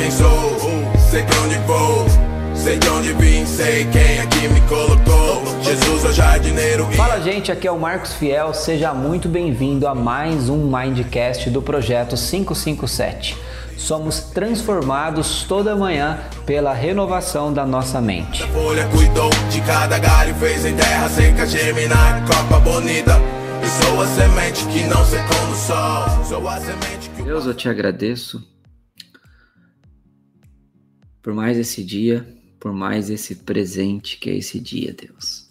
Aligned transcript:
quem 0.00 0.10
sou, 0.10 0.56
sei 1.10 1.22
de 1.22 1.38
onde 1.38 1.58
vou. 1.66 2.06
Sei 2.54 2.78
de 2.78 2.88
onde 2.88 3.12
vim, 3.14 3.44
sei 3.46 3.86
quem 3.86 4.20
aqui 4.20 4.48
me 4.48 4.60
colocou. 4.62 5.42
Jesus 5.62 6.04
é 6.04 6.08
o 6.08 6.12
jardineiro. 6.12 6.86
Fala, 6.92 7.20
gente, 7.20 7.52
aqui 7.52 7.66
é 7.66 7.70
o 7.70 7.78
Marcos 7.78 8.14
Fiel. 8.14 8.54
Seja 8.54 8.94
muito 8.94 9.28
bem-vindo 9.28 9.86
a 9.86 9.94
mais 9.94 10.48
um 10.48 10.70
Mindcast 10.70 11.50
do 11.50 11.60
projeto 11.60 12.16
557. 12.16 13.36
Somos 13.76 14.20
transformados 14.20 15.44
toda 15.44 15.76
manhã 15.76 16.18
pela 16.46 16.72
renovação 16.72 17.52
da 17.52 17.66
nossa 17.66 18.00
mente. 18.00 18.42
A 18.42 18.48
folha 18.48 18.86
cuidou 18.88 19.30
de 19.50 19.60
cada 19.62 19.98
galho, 19.98 20.34
fez 20.34 20.64
em 20.64 20.74
terra 20.76 21.08
seca 21.08 21.46
germinar, 21.46 22.24
copa 22.26 22.60
bonita. 22.60 23.20
E 23.62 23.84
sou 23.84 24.00
a 24.00 24.06
semente 24.06 24.64
que 24.66 24.82
não 24.84 25.04
secou 25.04 25.46
no 25.46 25.56
sol. 25.56 26.24
Sou 26.26 26.48
a 26.48 26.58
semente 26.58 27.10
que 27.14 27.22
Deus, 27.22 27.46
eu 27.46 27.54
te 27.54 27.68
agradeço 27.68 28.42
por 31.22 31.34
mais 31.34 31.58
esse 31.58 31.84
dia, 31.84 32.26
por 32.58 32.72
mais 32.72 33.10
esse 33.10 33.36
presente 33.36 34.18
que 34.18 34.30
é 34.30 34.36
esse 34.36 34.58
dia, 34.58 34.94
Deus. 34.94 35.48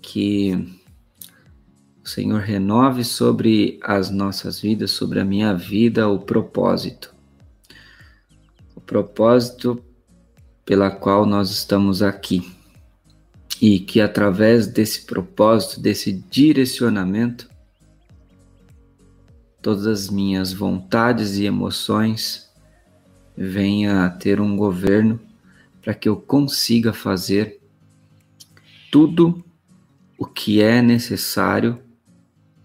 Que 0.00 0.54
o 2.04 2.08
Senhor 2.08 2.40
renove 2.40 3.04
sobre 3.04 3.78
as 3.82 4.10
nossas 4.10 4.60
vidas, 4.60 4.90
sobre 4.90 5.20
a 5.20 5.24
minha 5.24 5.54
vida, 5.54 6.08
o 6.08 6.18
propósito. 6.18 7.14
O 8.74 8.80
propósito 8.80 9.82
pela 10.64 10.90
qual 10.90 11.24
nós 11.24 11.50
estamos 11.50 12.02
aqui. 12.02 12.52
E 13.60 13.78
que 13.78 14.00
através 14.00 14.66
desse 14.66 15.02
propósito, 15.02 15.80
desse 15.80 16.12
direcionamento, 16.12 17.48
todas 19.62 19.86
as 19.86 20.10
minhas 20.10 20.52
vontades 20.52 21.36
e 21.36 21.44
emoções 21.44 22.51
venha 23.36 24.10
ter 24.10 24.40
um 24.40 24.56
governo 24.56 25.18
para 25.80 25.94
que 25.94 26.08
eu 26.08 26.16
consiga 26.16 26.92
fazer 26.92 27.60
tudo 28.90 29.44
o 30.16 30.24
que 30.26 30.62
é 30.62 30.80
necessário 30.80 31.80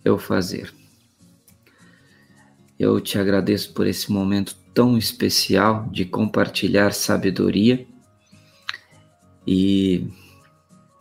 eu 0.03 0.17
fazer. 0.17 0.73
Eu 2.77 3.01
te 3.01 3.17
agradeço 3.17 3.73
por 3.73 3.87
esse 3.87 4.11
momento 4.11 4.55
tão 4.73 4.97
especial 4.97 5.89
de 5.89 6.05
compartilhar 6.05 6.93
sabedoria 6.93 7.87
e 9.47 10.07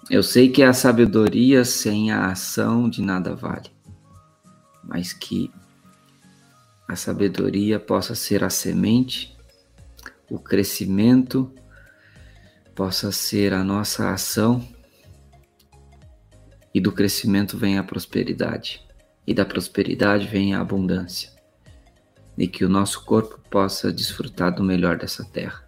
eu 0.09 0.23
sei 0.23 0.49
que 0.49 0.63
a 0.63 0.73
sabedoria 0.73 1.65
sem 1.65 2.11
a 2.11 2.31
ação 2.31 2.89
de 2.89 3.03
nada 3.03 3.35
vale, 3.35 3.69
mas 4.83 5.13
que 5.13 5.51
a 6.89 6.95
sabedoria 6.95 7.81
possa 7.81 8.15
ser 8.15 8.45
a 8.45 8.49
semente, 8.49 9.36
o 10.31 10.39
crescimento 10.39 11.53
possa 12.75 13.11
ser 13.11 13.53
a 13.53 13.65
nossa 13.65 14.11
ação 14.11 14.67
e 16.75 16.81
do 16.81 16.93
crescimento 16.93 17.57
vem 17.57 17.79
a 17.79 17.85
prosperidade 17.85 18.87
e 19.27 19.35
da 19.35 19.45
prosperidade 19.45 20.27
vem 20.27 20.55
a 20.55 20.61
abundância, 20.61 21.31
e 22.39 22.47
que 22.47 22.65
o 22.65 22.69
nosso 22.69 23.05
corpo 23.05 23.41
possa 23.51 23.93
desfrutar 23.93 24.55
do 24.55 24.63
melhor 24.63 24.97
dessa 24.97 25.25
terra. 25.25 25.67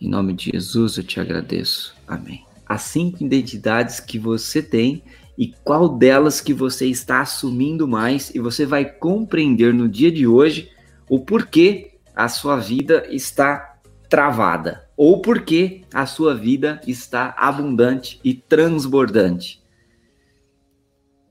Em 0.00 0.08
nome 0.08 0.34
de 0.34 0.50
Jesus 0.50 0.98
eu 0.98 1.04
te 1.04 1.18
agradeço. 1.18 1.96
Amém. 2.06 2.44
As 2.66 2.82
cinco 2.82 3.24
identidades 3.24 4.00
que 4.00 4.18
você 4.18 4.62
tem 4.62 5.02
e 5.38 5.54
qual 5.64 5.88
delas 5.88 6.40
que 6.40 6.52
você 6.52 6.86
está 6.86 7.20
assumindo 7.20 7.88
mais 7.88 8.34
e 8.34 8.38
você 8.38 8.66
vai 8.66 8.84
compreender 8.84 9.72
no 9.72 9.88
dia 9.88 10.12
de 10.12 10.26
hoje 10.26 10.70
o 11.08 11.20
porquê 11.20 11.93
a 12.14 12.28
sua 12.28 12.56
vida 12.56 13.06
está 13.10 13.78
travada 14.08 14.88
ou 14.96 15.20
porquê 15.20 15.82
a 15.92 16.06
sua 16.06 16.34
vida 16.34 16.80
está 16.86 17.34
abundante 17.36 18.20
e 18.22 18.34
transbordante. 18.34 19.62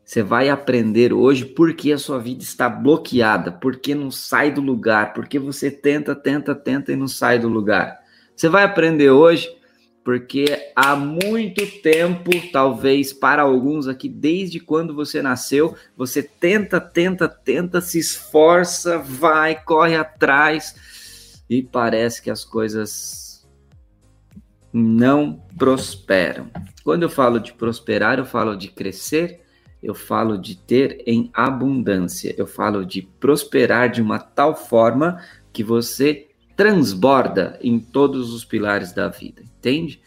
Você 0.03 0.21
vai 0.21 0.49
aprender 0.49 1.13
hoje 1.13 1.45
por 1.45 1.73
que 1.73 1.91
a 1.93 1.97
sua 1.97 2.19
vida 2.19 2.43
está 2.43 2.69
bloqueada, 2.69 3.51
por 3.51 3.77
que 3.77 3.95
não 3.95 4.11
sai 4.11 4.51
do 4.51 4.61
lugar, 4.61 5.13
por 5.13 5.27
que 5.27 5.39
você 5.39 5.71
tenta, 5.71 6.13
tenta, 6.13 6.53
tenta 6.53 6.91
e 6.91 6.95
não 6.95 7.07
sai 7.07 7.39
do 7.39 7.47
lugar. 7.47 7.99
Você 8.35 8.49
vai 8.49 8.63
aprender 8.63 9.09
hoje 9.09 9.49
porque 10.03 10.71
há 10.75 10.95
muito 10.95 11.65
tempo, 11.81 12.29
talvez 12.51 13.13
para 13.13 13.41
alguns 13.41 13.87
aqui, 13.87 14.09
desde 14.09 14.59
quando 14.59 14.93
você 14.93 15.21
nasceu, 15.21 15.75
você 15.95 16.21
tenta, 16.21 16.81
tenta, 16.81 17.27
tenta, 17.27 17.79
se 17.79 17.99
esforça, 17.99 18.97
vai, 18.97 19.61
corre 19.63 19.95
atrás 19.95 21.43
e 21.49 21.63
parece 21.63 22.21
que 22.21 22.29
as 22.29 22.43
coisas 22.43 23.47
não 24.71 25.41
prosperam. 25.57 26.49
Quando 26.83 27.03
eu 27.03 27.09
falo 27.09 27.39
de 27.39 27.53
prosperar, 27.53 28.19
eu 28.19 28.25
falo 28.25 28.55
de 28.55 28.69
crescer 28.69 29.43
eu 29.83 29.93
falo 29.93 30.37
de 30.37 30.55
ter 30.55 31.03
em 31.05 31.29
abundância, 31.33 32.33
eu 32.37 32.47
falo 32.47 32.85
de 32.85 33.01
prosperar 33.01 33.91
de 33.91 34.01
uma 34.01 34.17
tal 34.17 34.55
forma 34.55 35.21
que 35.51 35.61
você 35.61 36.29
transborda 36.55 37.57
em 37.61 37.79
todos 37.79 38.33
os 38.33 38.45
pilares 38.45 38.91
da 38.91 39.07
vida, 39.07 39.41
entende? 39.41 40.01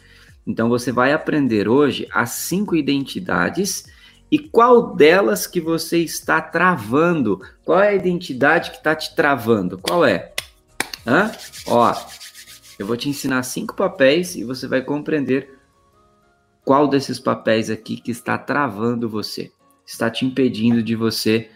Então 0.46 0.68
você 0.68 0.92
vai 0.92 1.12
aprender 1.12 1.68
hoje 1.68 2.06
as 2.12 2.30
cinco 2.30 2.76
identidades 2.76 3.86
e 4.30 4.38
qual 4.38 4.94
delas 4.94 5.46
que 5.46 5.60
você 5.60 5.98
está 5.98 6.40
travando? 6.40 7.40
Qual 7.64 7.80
é 7.80 7.88
a 7.88 7.94
identidade 7.94 8.70
que 8.70 8.76
está 8.76 8.94
te 8.94 9.14
travando? 9.14 9.78
Qual 9.78 10.04
é? 10.04 10.32
Hã? 11.06 11.32
Ó, 11.66 11.94
eu 12.78 12.86
vou 12.86 12.96
te 12.96 13.08
ensinar 13.08 13.42
cinco 13.42 13.74
papéis 13.74 14.36
e 14.36 14.44
você 14.44 14.68
vai 14.68 14.82
compreender 14.82 15.56
qual 16.64 16.88
desses 16.88 17.18
papéis 17.18 17.70
aqui 17.70 17.96
que 17.96 18.10
está 18.10 18.36
travando 18.36 19.08
você 19.08 19.52
está 19.86 20.10
te 20.10 20.26
impedindo 20.26 20.82
de 20.82 20.96
você 20.96 21.48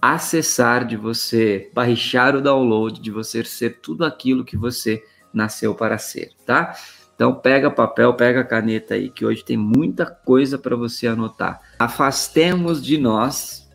acessar, 0.00 0.86
de 0.86 0.96
você 0.96 1.70
baixar 1.74 2.36
o 2.36 2.42
download, 2.42 3.00
de 3.00 3.10
você 3.10 3.44
ser 3.44 3.80
tudo 3.80 4.04
aquilo 4.04 4.44
que 4.44 4.56
você 4.56 5.02
nasceu 5.32 5.74
para 5.74 5.98
ser, 5.98 6.30
tá? 6.44 6.74
Então 7.14 7.34
pega 7.34 7.70
papel, 7.70 8.14
pega 8.14 8.44
caneta 8.44 8.94
aí, 8.94 9.08
que 9.08 9.24
hoje 9.24 9.44
tem 9.44 9.56
muita 9.56 10.04
coisa 10.06 10.58
para 10.58 10.76
você 10.76 11.06
anotar. 11.06 11.60
Afastemos 11.78 12.82
de 12.82 12.98
nós 12.98 13.70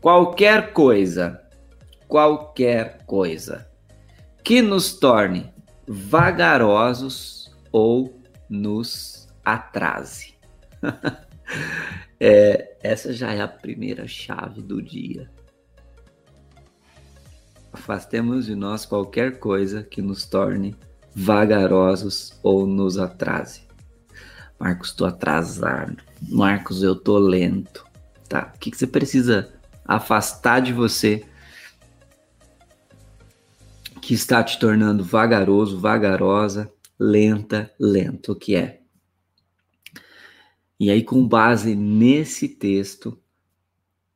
qualquer 0.00 0.72
coisa, 0.72 1.40
qualquer 2.06 3.04
coisa 3.06 3.68
que 4.44 4.62
nos 4.62 4.94
torne 4.94 5.52
vagarosos 5.86 7.54
ou 7.72 8.18
nos 8.48 9.28
atrase. 9.44 10.34
É, 12.20 12.76
essa 12.82 13.12
já 13.12 13.32
é 13.32 13.40
a 13.40 13.48
primeira 13.48 14.08
chave 14.08 14.60
do 14.60 14.82
dia. 14.82 15.30
Afastemos 17.72 18.46
de 18.46 18.54
nós 18.54 18.84
qualquer 18.84 19.38
coisa 19.38 19.82
que 19.82 20.02
nos 20.02 20.24
torne 20.26 20.74
vagarosos 21.14 22.38
ou 22.42 22.66
nos 22.66 22.98
atrase. 22.98 23.62
Marcos, 24.58 24.88
estou 24.88 25.06
atrasado. 25.06 25.96
Marcos, 26.28 26.82
eu 26.82 26.96
tô 26.96 27.18
lento. 27.18 27.84
Tá? 28.28 28.52
O 28.54 28.58
que, 28.58 28.70
que 28.70 28.76
você 28.76 28.86
precisa 28.86 29.52
afastar 29.84 30.60
de 30.60 30.72
você 30.72 31.24
que 34.02 34.14
está 34.14 34.42
te 34.42 34.58
tornando 34.58 35.04
vagaroso, 35.04 35.78
vagarosa, 35.78 36.70
lenta, 36.98 37.72
lento? 37.78 38.32
O 38.32 38.36
que 38.36 38.56
é? 38.56 38.77
E 40.80 40.92
aí, 40.92 41.02
com 41.02 41.26
base 41.26 41.74
nesse 41.74 42.48
texto, 42.48 43.18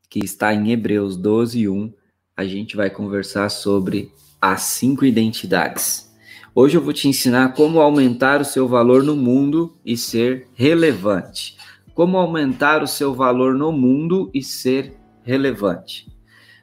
que 0.09 0.21
está 0.21 0.55
em 0.55 0.71
Hebreus 0.71 1.17
12, 1.17 1.69
1, 1.69 1.93
a 2.37 2.45
gente 2.45 2.77
vai 2.77 2.89
conversar 2.89 3.49
sobre 3.49 4.13
as 4.41 4.63
cinco 4.63 5.05
identidades. 5.05 6.15
Hoje 6.55 6.77
eu 6.77 6.81
vou 6.81 6.93
te 6.93 7.09
ensinar 7.09 7.55
como 7.55 7.81
aumentar 7.81 8.41
o 8.41 8.45
seu 8.45 8.69
valor 8.69 9.03
no 9.03 9.17
mundo 9.17 9.77
e 9.85 9.97
ser 9.97 10.47
relevante. 10.55 11.57
Como 11.95 12.17
aumentar 12.17 12.81
o 12.81 12.87
seu 12.87 13.13
valor 13.13 13.55
no 13.55 13.73
mundo 13.73 14.31
e 14.33 14.41
ser 14.41 14.95
relevante. 15.25 16.07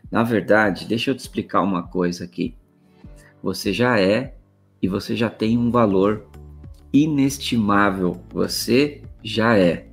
Na 0.09 0.23
verdade, 0.23 0.85
deixa 0.85 1.11
eu 1.11 1.15
te 1.15 1.19
explicar 1.19 1.61
uma 1.61 1.83
coisa 1.83 2.23
aqui. 2.23 2.55
Você 3.43 3.73
já 3.73 3.99
é 3.99 4.35
e 4.81 4.87
você 4.87 5.13
já 5.13 5.29
tem 5.29 5.57
um 5.57 5.69
valor 5.69 6.25
inestimável. 6.93 8.21
Você 8.31 9.01
já 9.21 9.57
é 9.57 9.88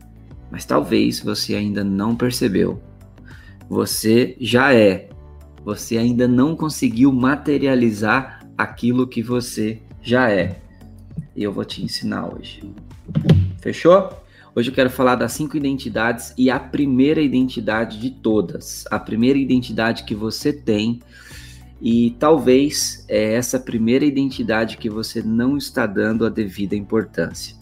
mas 0.56 0.64
talvez 0.64 1.20
você 1.20 1.54
ainda 1.54 1.84
não 1.84 2.16
percebeu. 2.16 2.80
Você 3.68 4.34
já 4.40 4.72
é. 4.72 5.10
Você 5.62 5.98
ainda 5.98 6.26
não 6.26 6.56
conseguiu 6.56 7.12
materializar 7.12 8.42
aquilo 8.56 9.06
que 9.06 9.22
você 9.22 9.82
já 10.00 10.30
é. 10.30 10.58
E 11.36 11.42
eu 11.42 11.52
vou 11.52 11.62
te 11.62 11.84
ensinar 11.84 12.34
hoje. 12.34 12.62
Fechou? 13.60 14.08
Hoje 14.54 14.70
eu 14.70 14.74
quero 14.74 14.88
falar 14.88 15.16
das 15.16 15.32
cinco 15.32 15.58
identidades 15.58 16.32
e 16.38 16.50
a 16.50 16.58
primeira 16.58 17.20
identidade 17.20 18.00
de 18.00 18.08
todas, 18.08 18.86
a 18.90 18.98
primeira 18.98 19.38
identidade 19.38 20.04
que 20.04 20.14
você 20.14 20.54
tem 20.54 21.02
e 21.82 22.16
talvez 22.18 23.04
é 23.10 23.34
essa 23.34 23.60
primeira 23.60 24.06
identidade 24.06 24.78
que 24.78 24.88
você 24.88 25.22
não 25.22 25.58
está 25.58 25.84
dando 25.86 26.24
a 26.24 26.30
devida 26.30 26.74
importância. 26.74 27.54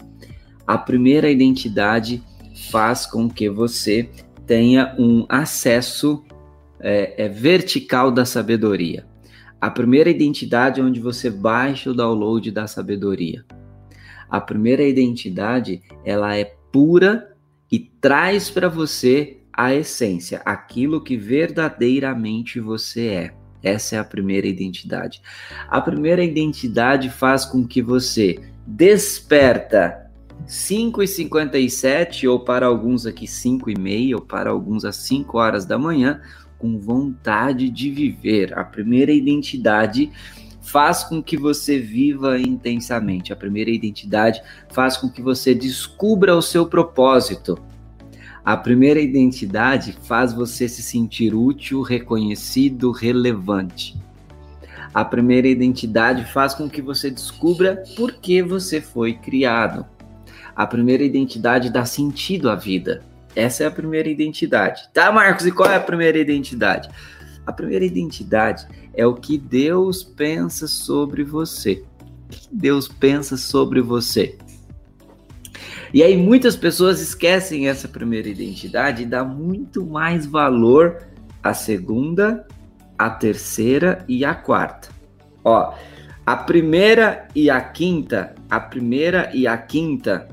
A 0.65 0.77
primeira 0.77 1.29
identidade 1.29 2.23
faz 2.69 3.05
com 3.05 3.29
que 3.29 3.49
você 3.49 4.09
tenha 4.45 4.95
um 4.97 5.25
acesso 5.27 6.23
é, 6.79 7.25
é 7.25 7.29
vertical 7.29 8.11
da 8.11 8.25
sabedoria. 8.25 9.05
A 9.59 9.71
primeira 9.71 10.09
identidade 10.09 10.79
é 10.79 10.83
onde 10.83 10.99
você 10.99 11.29
baixa 11.29 11.89
o 11.89 11.93
download 11.93 12.51
da 12.51 12.67
sabedoria. 12.67 13.43
A 14.29 14.39
primeira 14.39 14.83
identidade, 14.83 15.81
ela 16.03 16.35
é 16.35 16.55
pura 16.71 17.35
e 17.71 17.79
traz 17.79 18.49
para 18.49 18.67
você 18.67 19.37
a 19.51 19.73
essência, 19.73 20.41
aquilo 20.45 21.01
que 21.01 21.15
verdadeiramente 21.15 22.59
você 22.59 23.07
é. 23.07 23.33
Essa 23.63 23.95
é 23.95 23.99
a 23.99 24.03
primeira 24.03 24.45
identidade. 24.45 25.21
A 25.67 25.81
primeira 25.81 26.23
identidade 26.23 27.09
faz 27.09 27.45
com 27.45 27.65
que 27.65 27.81
você 27.81 28.39
desperta 28.67 30.04
5 30.47 31.01
e 31.01 31.07
57 31.07 32.27
ou 32.27 32.39
para 32.39 32.67
alguns 32.67 33.05
aqui 33.05 33.27
5 33.27 33.69
e 33.69 33.79
meia 33.79 34.15
ou 34.15 34.21
para 34.21 34.49
alguns 34.49 34.85
às 34.85 34.95
5 34.97 35.37
horas 35.37 35.65
da 35.65 35.77
manhã 35.77 36.21
com 36.57 36.79
vontade 36.79 37.69
de 37.69 37.89
viver. 37.89 38.57
A 38.57 38.63
primeira 38.63 39.11
identidade 39.11 40.11
faz 40.61 41.03
com 41.03 41.21
que 41.21 41.37
você 41.37 41.79
viva 41.79 42.39
intensamente. 42.39 43.33
A 43.33 43.35
primeira 43.35 43.69
identidade 43.71 44.41
faz 44.71 44.97
com 44.97 45.09
que 45.09 45.21
você 45.21 45.53
descubra 45.53 46.35
o 46.35 46.41
seu 46.41 46.65
propósito. 46.65 47.57
A 48.43 48.55
primeira 48.55 48.99
identidade 48.99 49.97
faz 50.03 50.31
você 50.31 50.67
se 50.69 50.83
sentir 50.83 51.33
útil, 51.33 51.81
reconhecido, 51.81 52.91
relevante. 52.91 53.95
A 54.93 55.03
primeira 55.03 55.47
identidade 55.47 56.23
faz 56.31 56.53
com 56.53 56.69
que 56.69 56.81
você 56.81 57.09
descubra 57.09 57.83
por 57.95 58.13
que 58.13 58.41
você 58.41 58.79
foi 58.79 59.13
criado. 59.13 59.94
A 60.55 60.65
primeira 60.65 61.03
identidade 61.03 61.69
dá 61.69 61.85
sentido 61.85 62.49
à 62.49 62.55
vida. 62.55 63.03
Essa 63.35 63.63
é 63.63 63.67
a 63.67 63.71
primeira 63.71 64.07
identidade. 64.07 64.87
Tá, 64.93 65.11
Marcos? 65.11 65.45
E 65.45 65.51
qual 65.51 65.69
é 65.69 65.75
a 65.75 65.81
primeira 65.81 66.17
identidade? 66.17 66.89
A 67.45 67.51
primeira 67.51 67.83
identidade 67.83 68.65
é 68.93 69.05
o 69.05 69.13
que 69.13 69.37
Deus 69.37 70.03
pensa 70.03 70.67
sobre 70.67 71.23
você. 71.23 71.83
O 72.25 72.29
que 72.29 72.47
Deus 72.51 72.87
pensa 72.87 73.35
sobre 73.35 73.81
você? 73.81 74.37
E 75.93 76.01
aí 76.01 76.17
muitas 76.17 76.55
pessoas 76.55 77.01
esquecem 77.01 77.67
essa 77.67 77.87
primeira 77.87 78.29
identidade 78.29 79.03
e 79.03 79.05
dá 79.05 79.23
muito 79.23 79.85
mais 79.85 80.25
valor 80.25 81.03
à 81.43 81.53
segunda, 81.53 82.47
à 82.97 83.09
terceira 83.09 84.03
e 84.07 84.25
à 84.25 84.33
quarta. 84.33 84.89
Ó, 85.43 85.73
a 86.25 86.35
primeira 86.35 87.27
e 87.35 87.49
a 87.49 87.61
quinta, 87.61 88.33
a 88.49 88.59
primeira 88.59 89.29
e 89.33 89.45
a 89.45 89.57
quinta 89.57 90.27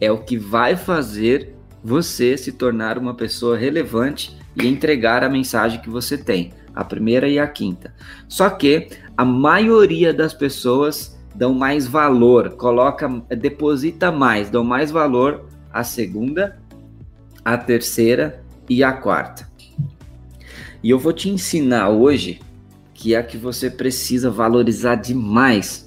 é 0.00 0.10
o 0.10 0.18
que 0.18 0.36
vai 0.36 0.76
fazer 0.76 1.54
você 1.82 2.36
se 2.36 2.52
tornar 2.52 2.98
uma 2.98 3.14
pessoa 3.14 3.56
relevante 3.56 4.36
e 4.54 4.66
entregar 4.66 5.22
a 5.22 5.28
mensagem 5.28 5.80
que 5.80 5.88
você 5.88 6.18
tem, 6.18 6.52
a 6.74 6.84
primeira 6.84 7.28
e 7.28 7.38
a 7.38 7.46
quinta. 7.46 7.94
Só 8.28 8.50
que 8.50 8.88
a 9.16 9.24
maioria 9.24 10.12
das 10.12 10.34
pessoas 10.34 11.16
dão 11.34 11.54
mais 11.54 11.86
valor, 11.86 12.56
coloca, 12.56 13.08
deposita 13.38 14.10
mais, 14.10 14.50
dão 14.50 14.64
mais 14.64 14.90
valor 14.90 15.46
à 15.72 15.84
segunda, 15.84 16.58
à 17.44 17.56
terceira 17.56 18.42
e 18.68 18.82
à 18.82 18.92
quarta. 18.92 19.48
E 20.82 20.90
eu 20.90 20.98
vou 20.98 21.12
te 21.12 21.28
ensinar 21.28 21.90
hoje 21.90 22.40
que 22.94 23.14
é 23.14 23.22
que 23.22 23.36
você 23.36 23.70
precisa 23.70 24.30
valorizar 24.30 24.94
demais 24.94 25.86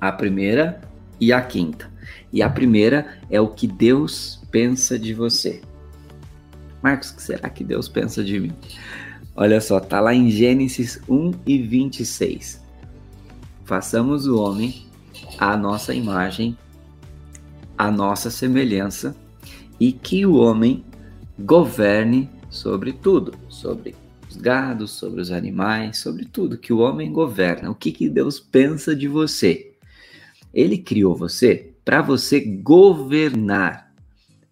a 0.00 0.12
primeira 0.12 0.80
e 1.20 1.32
a 1.32 1.40
quinta. 1.40 1.90
E 2.32 2.42
a 2.42 2.50
primeira 2.50 3.18
é 3.30 3.40
o 3.40 3.48
que 3.48 3.66
Deus 3.66 4.40
pensa 4.50 4.98
de 4.98 5.14
você. 5.14 5.60
Marcos, 6.82 7.10
o 7.10 7.16
que 7.16 7.22
será 7.22 7.48
que 7.48 7.64
Deus 7.64 7.88
pensa 7.88 8.22
de 8.22 8.38
mim? 8.38 8.52
Olha 9.34 9.60
só, 9.60 9.80
tá 9.80 10.00
lá 10.00 10.14
em 10.14 10.30
Gênesis 10.30 11.00
1 11.08 11.32
e 11.46 11.58
26. 11.58 12.62
Façamos 13.64 14.26
o 14.26 14.38
homem 14.38 14.86
à 15.38 15.56
nossa 15.56 15.94
imagem, 15.94 16.56
à 17.76 17.90
nossa 17.90 18.30
semelhança, 18.30 19.16
e 19.78 19.92
que 19.92 20.26
o 20.26 20.34
homem 20.36 20.84
governe 21.38 22.28
sobre 22.50 22.92
tudo, 22.92 23.34
sobre 23.48 23.94
os 24.28 24.36
gados, 24.36 24.90
sobre 24.90 25.20
os 25.20 25.30
animais, 25.30 25.98
sobre 25.98 26.24
tudo 26.24 26.58
que 26.58 26.72
o 26.72 26.78
homem 26.78 27.12
governa. 27.12 27.70
O 27.70 27.74
que, 27.74 27.92
que 27.92 28.08
Deus 28.08 28.40
pensa 28.40 28.94
de 28.94 29.06
você? 29.06 29.72
Ele 30.52 30.78
criou 30.78 31.14
você 31.14 31.67
para 31.88 32.02
você 32.02 32.38
governar. 32.38 33.90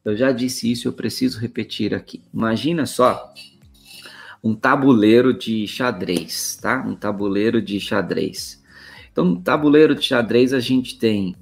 Eu 0.02 0.16
já 0.16 0.32
disse 0.32 0.72
isso, 0.72 0.88
eu 0.88 0.92
preciso 0.94 1.38
repetir 1.38 1.94
aqui. 1.94 2.22
Imagina 2.32 2.86
só 2.86 3.30
um 4.42 4.54
tabuleiro 4.54 5.34
de 5.34 5.68
xadrez, 5.68 6.56
tá? 6.56 6.82
Um 6.88 6.96
tabuleiro 6.96 7.60
de 7.60 7.78
xadrez. 7.78 8.64
Então, 9.12 9.26
no 9.26 9.42
tabuleiro 9.42 9.94
de 9.94 10.02
xadrez 10.02 10.54
a 10.54 10.60
gente 10.60 10.98
tem 10.98 11.36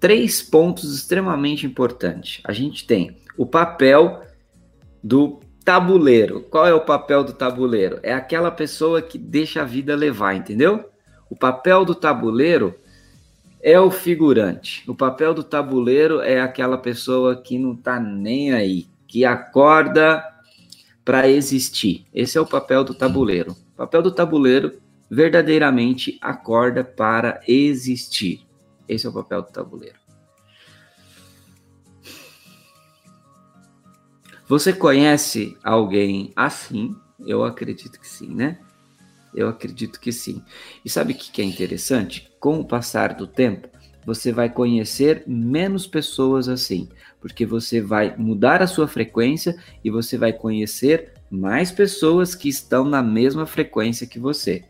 três 0.00 0.42
pontos 0.42 0.92
extremamente 0.92 1.64
importantes. 1.64 2.40
A 2.42 2.52
gente 2.52 2.84
tem 2.84 3.16
o 3.38 3.46
papel 3.46 4.24
do 5.00 5.38
tabuleiro. 5.64 6.40
Qual 6.50 6.66
é 6.66 6.74
o 6.74 6.84
papel 6.84 7.22
do 7.22 7.32
tabuleiro? 7.32 8.00
É 8.02 8.12
aquela 8.12 8.50
pessoa 8.50 9.00
que 9.00 9.16
deixa 9.16 9.62
a 9.62 9.64
vida 9.64 9.94
levar, 9.94 10.34
entendeu? 10.34 10.90
O 11.30 11.36
papel 11.36 11.84
do 11.84 11.94
tabuleiro 11.94 12.74
é 13.62 13.78
o 13.78 13.90
figurante. 13.90 14.88
O 14.88 14.94
papel 14.94 15.34
do 15.34 15.44
tabuleiro 15.44 16.20
é 16.20 16.40
aquela 16.40 16.78
pessoa 16.78 17.40
que 17.40 17.58
não 17.58 17.76
tá 17.76 18.00
nem 18.00 18.52
aí, 18.52 18.88
que 19.06 19.24
acorda 19.24 20.24
para 21.04 21.28
existir. 21.28 22.06
Esse 22.12 22.38
é 22.38 22.40
o 22.40 22.46
papel 22.46 22.84
do 22.84 22.94
tabuleiro. 22.94 23.52
O 23.52 23.76
papel 23.76 24.02
do 24.02 24.10
tabuleiro 24.10 24.80
verdadeiramente 25.10 26.18
acorda 26.20 26.84
para 26.84 27.40
existir. 27.46 28.46
Esse 28.88 29.06
é 29.06 29.10
o 29.10 29.12
papel 29.12 29.42
do 29.42 29.50
tabuleiro. 29.50 29.98
Você 34.46 34.72
conhece 34.72 35.56
alguém 35.62 36.32
assim? 36.34 36.96
Eu 37.24 37.44
acredito 37.44 38.00
que 38.00 38.08
sim, 38.08 38.34
né? 38.34 38.58
Eu 39.32 39.48
acredito 39.48 40.00
que 40.00 40.12
sim. 40.12 40.42
E 40.84 40.90
sabe 40.90 41.12
o 41.12 41.16
que 41.16 41.40
é 41.40 41.44
interessante? 41.44 42.29
Com 42.40 42.58
o 42.58 42.64
passar 42.64 43.12
do 43.12 43.26
tempo, 43.26 43.68
você 44.04 44.32
vai 44.32 44.48
conhecer 44.48 45.22
menos 45.26 45.86
pessoas 45.86 46.48
assim, 46.48 46.88
porque 47.20 47.44
você 47.44 47.82
vai 47.82 48.16
mudar 48.16 48.62
a 48.62 48.66
sua 48.66 48.88
frequência 48.88 49.54
e 49.84 49.90
você 49.90 50.16
vai 50.16 50.32
conhecer 50.32 51.12
mais 51.30 51.70
pessoas 51.70 52.34
que 52.34 52.48
estão 52.48 52.86
na 52.86 53.02
mesma 53.02 53.44
frequência 53.44 54.06
que 54.06 54.18
você. 54.18 54.64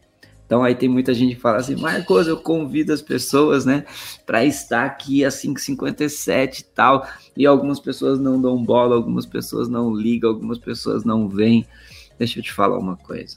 Então 0.44 0.64
aí 0.64 0.74
tem 0.74 0.88
muita 0.88 1.14
gente 1.14 1.36
que 1.36 1.40
fala 1.40 1.58
assim, 1.58 1.76
Marcos, 1.76 2.26
eu 2.26 2.38
convido 2.38 2.92
as 2.92 3.00
pessoas, 3.00 3.64
né, 3.64 3.84
para 4.26 4.44
estar 4.44 4.84
aqui 4.84 5.24
às 5.24 5.34
5h57 5.34 6.58
e 6.58 6.64
tal, 6.64 7.06
e 7.36 7.46
algumas 7.46 7.78
pessoas 7.78 8.18
não 8.18 8.42
dão 8.42 8.60
bola, 8.60 8.96
algumas 8.96 9.24
pessoas 9.24 9.68
não 9.68 9.94
ligam, 9.94 10.28
algumas 10.28 10.58
pessoas 10.58 11.04
não 11.04 11.28
vêm. 11.28 11.64
Deixa 12.18 12.40
eu 12.40 12.42
te 12.42 12.52
falar 12.52 12.78
uma 12.78 12.96
coisa. 12.96 13.36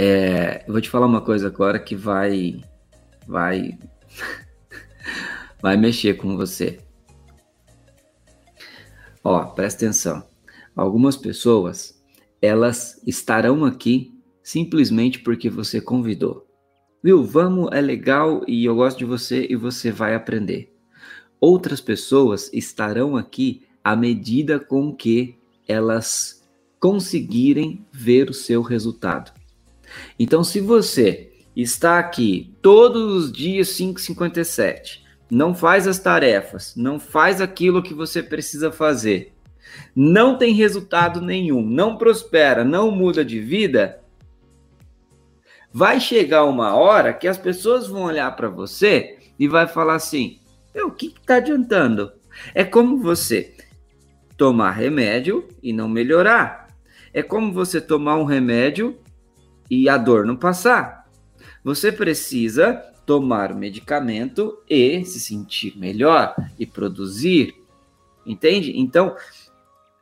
É, 0.00 0.62
eu 0.64 0.72
vou 0.72 0.80
te 0.80 0.88
falar 0.88 1.06
uma 1.06 1.20
coisa 1.20 1.48
agora 1.48 1.76
que 1.76 1.96
vai, 1.96 2.62
vai, 3.26 3.76
vai 5.60 5.76
mexer 5.76 6.14
com 6.14 6.36
você. 6.36 6.78
Ó, 9.24 9.44
presta 9.46 9.86
atenção. 9.86 10.22
Algumas 10.76 11.16
pessoas, 11.16 12.00
elas 12.40 13.02
estarão 13.04 13.64
aqui 13.64 14.16
simplesmente 14.40 15.18
porque 15.18 15.50
você 15.50 15.80
convidou. 15.80 16.46
Viu? 17.02 17.24
Vamos, 17.24 17.68
é 17.72 17.80
legal 17.80 18.44
e 18.46 18.66
eu 18.66 18.76
gosto 18.76 18.98
de 18.98 19.04
você 19.04 19.48
e 19.50 19.56
você 19.56 19.90
vai 19.90 20.14
aprender. 20.14 20.72
Outras 21.40 21.80
pessoas 21.80 22.48
estarão 22.52 23.16
aqui 23.16 23.66
à 23.82 23.96
medida 23.96 24.60
com 24.60 24.94
que 24.94 25.36
elas 25.66 26.48
conseguirem 26.78 27.84
ver 27.90 28.30
o 28.30 28.34
seu 28.34 28.62
resultado. 28.62 29.37
Então, 30.18 30.42
se 30.42 30.60
você 30.60 31.32
está 31.54 31.98
aqui 31.98 32.54
todos 32.62 33.24
os 33.24 33.32
dias 33.32 33.68
5:57, 33.68 35.04
não 35.30 35.54
faz 35.54 35.86
as 35.86 35.98
tarefas, 35.98 36.74
não 36.76 36.98
faz 36.98 37.40
aquilo 37.40 37.82
que 37.82 37.92
você 37.92 38.22
precisa 38.22 38.72
fazer, 38.72 39.32
não 39.94 40.38
tem 40.38 40.54
resultado 40.54 41.20
nenhum, 41.20 41.62
não 41.62 41.96
prospera, 41.96 42.64
não 42.64 42.90
muda 42.90 43.24
de 43.24 43.40
vida, 43.40 44.00
vai 45.72 46.00
chegar 46.00 46.44
uma 46.44 46.74
hora 46.74 47.12
que 47.12 47.28
as 47.28 47.36
pessoas 47.36 47.86
vão 47.86 48.04
olhar 48.04 48.34
para 48.36 48.48
você 48.48 49.18
e 49.38 49.46
vai 49.46 49.66
falar 49.66 49.96
assim: 49.96 50.38
o 50.74 50.90
que 50.90 51.08
está 51.08 51.36
adiantando? 51.36 52.12
É 52.54 52.64
como 52.64 52.98
você 52.98 53.54
tomar 54.36 54.70
remédio 54.70 55.48
e 55.62 55.72
não 55.72 55.88
melhorar. 55.88 56.68
É 57.12 57.22
como 57.22 57.52
você 57.52 57.80
tomar 57.80 58.16
um 58.16 58.24
remédio 58.24 58.98
e 59.70 59.88
a 59.88 59.96
dor 59.96 60.24
não 60.24 60.36
passar. 60.36 61.06
Você 61.64 61.92
precisa 61.92 62.74
tomar 63.04 63.52
o 63.52 63.56
medicamento 63.56 64.58
e 64.68 65.04
se 65.04 65.18
sentir 65.18 65.76
melhor 65.78 66.34
e 66.58 66.66
produzir. 66.66 67.54
Entende? 68.26 68.78
Então, 68.78 69.16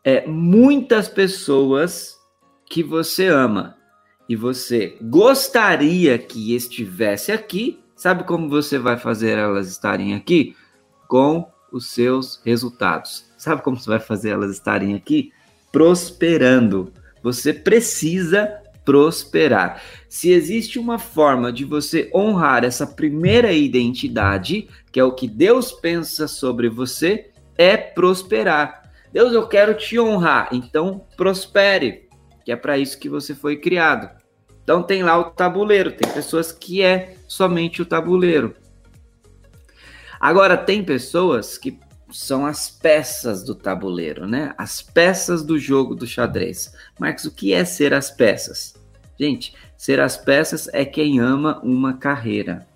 é, 0.02 0.26
muitas 0.26 1.08
pessoas 1.08 2.16
que 2.68 2.82
você 2.82 3.26
ama 3.28 3.76
e 4.28 4.34
você 4.34 4.98
gostaria 5.00 6.18
que 6.18 6.54
estivesse 6.54 7.30
aqui, 7.30 7.78
sabe 7.94 8.24
como 8.24 8.48
você 8.48 8.78
vai 8.78 8.96
fazer 8.96 9.38
elas 9.38 9.68
estarem 9.68 10.14
aqui? 10.14 10.56
Com 11.08 11.48
os 11.70 11.86
seus 11.86 12.40
resultados. 12.44 13.26
Sabe 13.36 13.62
como 13.62 13.78
você 13.78 13.88
vai 13.88 14.00
fazer 14.00 14.30
elas 14.30 14.50
estarem 14.50 14.94
aqui? 14.94 15.32
Prosperando. 15.70 16.92
Você 17.22 17.52
precisa 17.52 18.60
prosperar. 18.86 19.82
Se 20.08 20.30
existe 20.30 20.78
uma 20.78 20.98
forma 20.98 21.52
de 21.52 21.64
você 21.64 22.08
honrar 22.14 22.64
essa 22.64 22.86
primeira 22.86 23.52
identidade, 23.52 24.68
que 24.92 25.00
é 25.00 25.04
o 25.04 25.12
que 25.12 25.28
Deus 25.28 25.72
pensa 25.72 26.28
sobre 26.28 26.70
você, 26.70 27.30
é 27.58 27.76
prosperar. 27.76 28.90
Deus, 29.12 29.32
eu 29.32 29.46
quero 29.48 29.74
te 29.74 29.98
honrar, 29.98 30.48
então 30.52 31.04
prospere, 31.16 32.08
que 32.44 32.52
é 32.52 32.56
para 32.56 32.78
isso 32.78 32.98
que 32.98 33.08
você 33.08 33.34
foi 33.34 33.56
criado. 33.56 34.08
Então 34.62 34.82
tem 34.82 35.02
lá 35.02 35.18
o 35.18 35.30
tabuleiro, 35.30 35.92
tem 35.92 36.10
pessoas 36.12 36.52
que 36.52 36.82
é 36.82 37.16
somente 37.26 37.82
o 37.82 37.86
tabuleiro. 37.86 38.54
Agora 40.20 40.56
tem 40.56 40.84
pessoas 40.84 41.58
que 41.58 41.78
são 42.12 42.46
as 42.46 42.70
peças 42.70 43.42
do 43.42 43.54
tabuleiro, 43.54 44.26
né? 44.26 44.54
As 44.56 44.80
peças 44.80 45.42
do 45.42 45.58
jogo 45.58 45.94
do 45.94 46.06
xadrez. 46.06 46.72
Marcos, 46.98 47.24
o 47.24 47.30
que 47.30 47.52
é 47.52 47.64
ser 47.64 47.92
as 47.92 48.10
peças? 48.10 48.75
Gente, 49.18 49.54
ser 49.76 49.98
as 50.00 50.16
peças 50.16 50.68
é 50.72 50.84
quem 50.84 51.18
ama 51.18 51.60
uma 51.62 51.94
carreira. 51.94 52.66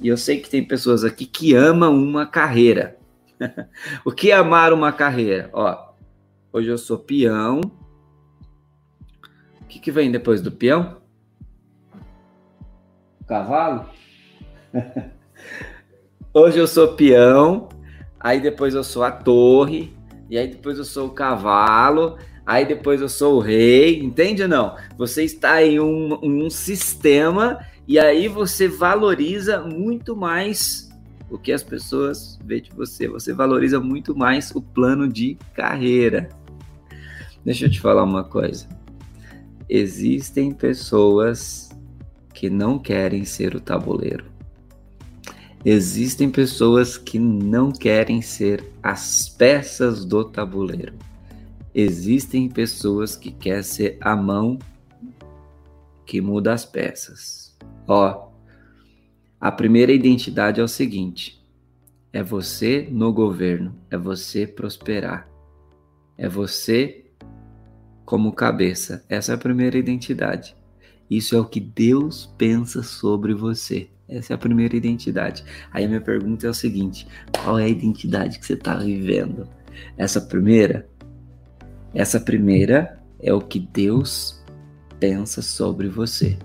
E 0.00 0.08
eu 0.08 0.16
sei 0.16 0.40
que 0.40 0.48
tem 0.48 0.64
pessoas 0.64 1.04
aqui 1.04 1.26
que 1.26 1.54
amam 1.54 1.94
uma 1.94 2.24
carreira. 2.24 2.96
o 4.04 4.10
que 4.10 4.30
é 4.30 4.34
amar 4.34 4.72
uma 4.72 4.92
carreira? 4.92 5.50
Ó, 5.52 5.92
hoje 6.52 6.68
eu 6.68 6.78
sou 6.78 6.98
peão. 6.98 7.60
O 9.60 9.64
que, 9.68 9.78
que 9.78 9.92
vem 9.92 10.10
depois 10.10 10.40
do 10.40 10.50
peão? 10.50 10.96
Cavalo? 13.28 13.86
hoje 16.32 16.58
eu 16.58 16.66
sou 16.66 16.94
peão. 16.94 17.68
Aí 18.18 18.40
depois 18.40 18.74
eu 18.74 18.82
sou 18.82 19.02
a 19.04 19.12
torre. 19.12 19.94
E 20.30 20.38
aí 20.38 20.48
depois 20.48 20.78
eu 20.78 20.84
sou 20.84 21.08
o 21.08 21.12
cavalo 21.12 22.16
aí 22.44 22.64
depois 22.64 23.00
eu 23.00 23.08
sou 23.08 23.36
o 23.36 23.40
rei, 23.40 24.02
entende 24.02 24.42
ou 24.42 24.48
não? 24.48 24.76
Você 24.96 25.24
está 25.24 25.62
em 25.64 25.78
um, 25.80 26.18
em 26.22 26.42
um 26.42 26.50
sistema 26.50 27.64
e 27.86 27.98
aí 27.98 28.28
você 28.28 28.68
valoriza 28.68 29.60
muito 29.60 30.16
mais 30.16 30.90
o 31.30 31.38
que 31.38 31.52
as 31.52 31.62
pessoas 31.62 32.38
veem 32.44 32.62
de 32.62 32.70
você. 32.70 33.08
Você 33.08 33.32
valoriza 33.32 33.80
muito 33.80 34.16
mais 34.16 34.50
o 34.54 34.60
plano 34.60 35.08
de 35.08 35.36
carreira. 35.54 36.28
Deixa 37.44 37.66
eu 37.66 37.70
te 37.70 37.80
falar 37.80 38.04
uma 38.04 38.24
coisa. 38.24 38.68
Existem 39.68 40.52
pessoas 40.52 41.70
que 42.34 42.50
não 42.50 42.78
querem 42.78 43.24
ser 43.24 43.54
o 43.54 43.60
tabuleiro. 43.60 44.24
Existem 45.64 46.30
pessoas 46.30 46.96
que 46.96 47.18
não 47.18 47.70
querem 47.70 48.22
ser 48.22 48.64
as 48.82 49.28
peças 49.28 50.04
do 50.04 50.24
tabuleiro 50.24 50.94
existem 51.74 52.48
pessoas 52.48 53.16
que 53.16 53.30
querem 53.30 53.62
ser 53.62 53.98
a 54.00 54.16
mão 54.16 54.58
que 56.04 56.20
muda 56.20 56.52
as 56.52 56.64
peças. 56.64 57.56
Ó, 57.86 58.30
a 59.40 59.52
primeira 59.52 59.92
identidade 59.92 60.60
é 60.60 60.64
o 60.64 60.68
seguinte: 60.68 61.40
é 62.12 62.22
você 62.22 62.88
no 62.90 63.12
governo, 63.12 63.74
é 63.90 63.96
você 63.96 64.46
prosperar, 64.46 65.30
é 66.18 66.28
você 66.28 67.06
como 68.04 68.32
cabeça. 68.32 69.04
Essa 69.08 69.32
é 69.32 69.34
a 69.36 69.38
primeira 69.38 69.78
identidade. 69.78 70.56
Isso 71.08 71.36
é 71.36 71.40
o 71.40 71.44
que 71.44 71.60
Deus 71.60 72.26
pensa 72.36 72.82
sobre 72.82 73.32
você. 73.34 73.88
Essa 74.08 74.32
é 74.32 74.34
a 74.34 74.38
primeira 74.38 74.76
identidade. 74.76 75.44
Aí 75.70 75.84
a 75.84 75.88
minha 75.88 76.00
pergunta 76.00 76.44
é 76.44 76.50
o 76.50 76.54
seguinte: 76.54 77.06
qual 77.44 77.56
é 77.56 77.64
a 77.66 77.68
identidade 77.68 78.40
que 78.40 78.44
você 78.44 78.54
está 78.54 78.74
vivendo? 78.74 79.48
Essa 79.96 80.20
primeira 80.20 80.89
essa 81.94 82.20
primeira 82.20 82.98
é 83.20 83.32
o 83.32 83.40
que 83.40 83.58
Deus 83.58 84.42
pensa 84.98 85.42
sobre 85.42 85.88
você. 85.88 86.38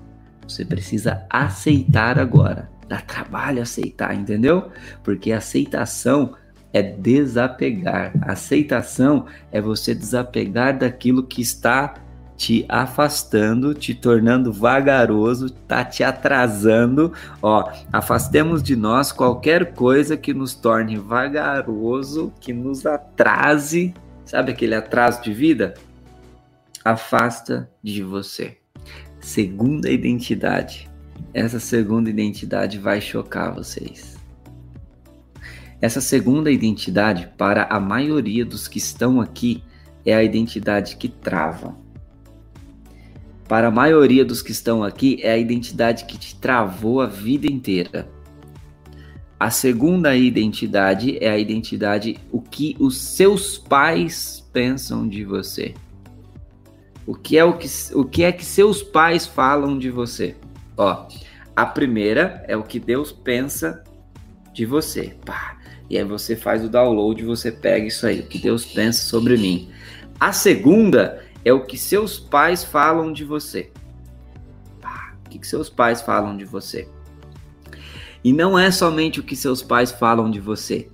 Você 0.47 0.63
precisa 0.63 1.25
aceitar 1.29 2.19
agora. 2.19 2.69
Dá 2.87 3.01
trabalho 3.01 3.61
aceitar, 3.61 4.15
entendeu? 4.15 4.69
Porque 5.03 5.31
aceitação 5.31 6.35
é 6.71 6.83
desapegar. 6.83 8.13
Aceitação 8.21 9.25
é 9.51 9.59
você 9.59 9.95
desapegar 9.95 10.77
daquilo 10.77 11.23
que 11.23 11.41
está 11.41 11.95
te 12.37 12.65
afastando, 12.67 13.73
te 13.73 13.95
tornando 13.95 14.51
vagaroso, 14.51 15.49
tá 15.49 15.85
te 15.85 16.03
atrasando. 16.03 17.13
Ó, 17.41 17.71
afastemos 17.91 18.61
de 18.61 18.75
nós 18.75 19.11
qualquer 19.11 19.73
coisa 19.73 20.17
que 20.17 20.33
nos 20.33 20.53
torne 20.53 20.97
vagaroso, 20.97 22.33
que 22.39 22.51
nos 22.51 22.85
atrase 22.85 23.93
Sabe 24.25 24.51
aquele 24.51 24.73
atraso 24.73 25.21
de 25.21 25.31
vida? 25.31 25.75
Afasta 26.83 27.69
de 27.83 28.01
você. 28.01 28.57
Segunda 29.19 29.89
identidade. 29.89 30.89
Essa 31.33 31.59
segunda 31.59 32.09
identidade 32.09 32.79
vai 32.79 32.99
chocar 32.99 33.53
vocês. 33.53 34.17
Essa 35.79 36.01
segunda 36.01 36.49
identidade, 36.49 37.31
para 37.37 37.67
a 37.69 37.79
maioria 37.79 38.43
dos 38.43 38.67
que 38.67 38.79
estão 38.79 39.21
aqui, 39.21 39.63
é 40.05 40.15
a 40.15 40.23
identidade 40.23 40.95
que 40.95 41.07
trava. 41.07 41.77
Para 43.47 43.67
a 43.67 43.71
maioria 43.71 44.25
dos 44.25 44.41
que 44.41 44.51
estão 44.51 44.83
aqui, 44.83 45.19
é 45.21 45.33
a 45.33 45.37
identidade 45.37 46.05
que 46.05 46.17
te 46.17 46.35
travou 46.35 47.01
a 47.01 47.05
vida 47.05 47.45
inteira. 47.45 48.09
A 49.45 49.51
segunda 49.51 50.15
identidade 50.15 51.23
é 51.23 51.29
a 51.29 51.37
identidade 51.37 52.17
o 52.31 52.41
que 52.41 52.75
os 52.79 52.97
seus 52.97 53.59
pais 53.59 54.43
pensam 54.51 55.07
de 55.07 55.23
você. 55.23 55.75
O 57.05 57.13
que 57.13 57.37
é 57.37 57.45
o 57.45 57.55
que, 57.55 57.67
o 57.93 58.03
que 58.03 58.23
é 58.23 58.31
que 58.31 58.43
seus 58.43 58.81
pais 58.81 59.27
falam 59.27 59.77
de 59.77 59.91
você? 59.91 60.35
Ó, 60.75 61.07
a 61.55 61.63
primeira 61.63 62.43
é 62.47 62.57
o 62.57 62.63
que 62.63 62.79
Deus 62.79 63.11
pensa 63.11 63.83
de 64.51 64.65
você. 64.65 65.15
Pá. 65.23 65.59
E 65.91 65.95
aí 65.95 66.03
você 66.03 66.35
faz 66.35 66.65
o 66.65 66.67
download, 66.67 67.23
você 67.23 67.51
pega 67.51 67.85
isso 67.85 68.07
aí, 68.07 68.21
o 68.21 68.27
que 68.27 68.39
Deus 68.39 68.65
pensa 68.65 69.03
sobre 69.05 69.37
mim. 69.37 69.69
A 70.19 70.33
segunda 70.33 71.23
é 71.45 71.53
o 71.53 71.63
que 71.67 71.77
seus 71.77 72.17
pais 72.17 72.63
falam 72.63 73.13
de 73.13 73.23
você. 73.23 73.71
Pá. 74.81 75.13
O 75.23 75.29
que, 75.29 75.37
que 75.37 75.45
seus 75.45 75.69
pais 75.69 76.01
falam 76.01 76.35
de 76.35 76.45
você? 76.45 76.89
E 78.25 78.33
não 78.33 78.57
é 78.57 78.71
somente 78.71 79.19
o 79.19 79.23
que 79.23 79.35
seus 79.35 79.61
pais 79.61 79.91
falam 79.91 80.31
de 80.31 80.39
você, 80.39 80.89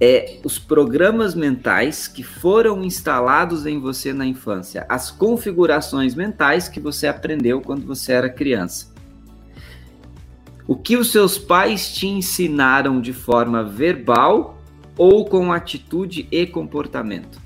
é 0.00 0.40
os 0.42 0.58
programas 0.58 1.32
mentais 1.32 2.08
que 2.08 2.24
foram 2.24 2.82
instalados 2.82 3.66
em 3.66 3.78
você 3.78 4.12
na 4.12 4.26
infância, 4.26 4.84
as 4.88 5.08
configurações 5.08 6.16
mentais 6.16 6.68
que 6.68 6.80
você 6.80 7.06
aprendeu 7.06 7.60
quando 7.60 7.86
você 7.86 8.14
era 8.14 8.28
criança. 8.28 8.92
O 10.66 10.74
que 10.74 10.96
os 10.96 11.12
seus 11.12 11.38
pais 11.38 11.94
te 11.94 12.08
ensinaram 12.08 13.00
de 13.00 13.12
forma 13.12 13.62
verbal 13.62 14.60
ou 14.98 15.24
com 15.24 15.52
atitude 15.52 16.26
e 16.32 16.44
comportamento? 16.48 17.40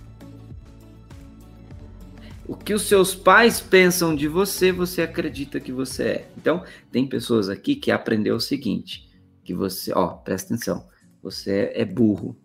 O 2.48 2.56
que 2.56 2.72
os 2.72 2.88
seus 2.88 3.14
pais 3.14 3.60
pensam 3.60 4.16
de 4.16 4.26
você, 4.26 4.72
você 4.72 5.02
acredita 5.02 5.60
que 5.60 5.70
você 5.70 6.02
é. 6.04 6.30
Então, 6.38 6.64
tem 6.90 7.06
pessoas 7.06 7.50
aqui 7.50 7.74
que 7.76 7.90
aprendeu 7.90 8.36
o 8.36 8.40
seguinte: 8.40 9.10
que 9.50 9.54
você, 9.54 9.92
ó, 9.92 10.11
presta 10.11 10.54
atenção, 10.54 10.87
você 11.21 11.73
é 11.75 11.85
burro. 11.85 12.37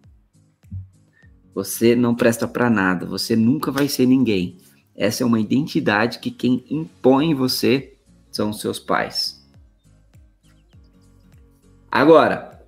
Você 1.54 1.96
não 1.96 2.16
presta 2.16 2.48
para 2.48 2.68
nada, 2.68 3.06
você 3.06 3.36
nunca 3.36 3.72
vai 3.72 3.88
ser 3.88 4.08
ninguém. 4.08 4.58
Essa 4.96 5.22
é 5.22 5.26
uma 5.26 5.40
identidade 5.40 6.18
que 6.18 6.32
quem 6.32 6.66
impõe 6.68 7.36
você 7.36 7.96
são 8.32 8.50
os 8.50 8.60
seus 8.60 8.80
pais. 8.80 9.46
Agora, 11.92 12.60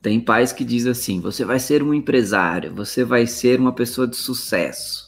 tem 0.00 0.18
pais 0.18 0.50
que 0.50 0.64
dizem 0.64 0.92
assim: 0.92 1.20
você 1.20 1.44
vai 1.44 1.58
ser 1.60 1.82
um 1.82 1.92
empresário, 1.92 2.74
você 2.74 3.04
vai 3.04 3.26
ser 3.26 3.60
uma 3.60 3.74
pessoa 3.74 4.08
de 4.08 4.16
sucesso. 4.16 5.06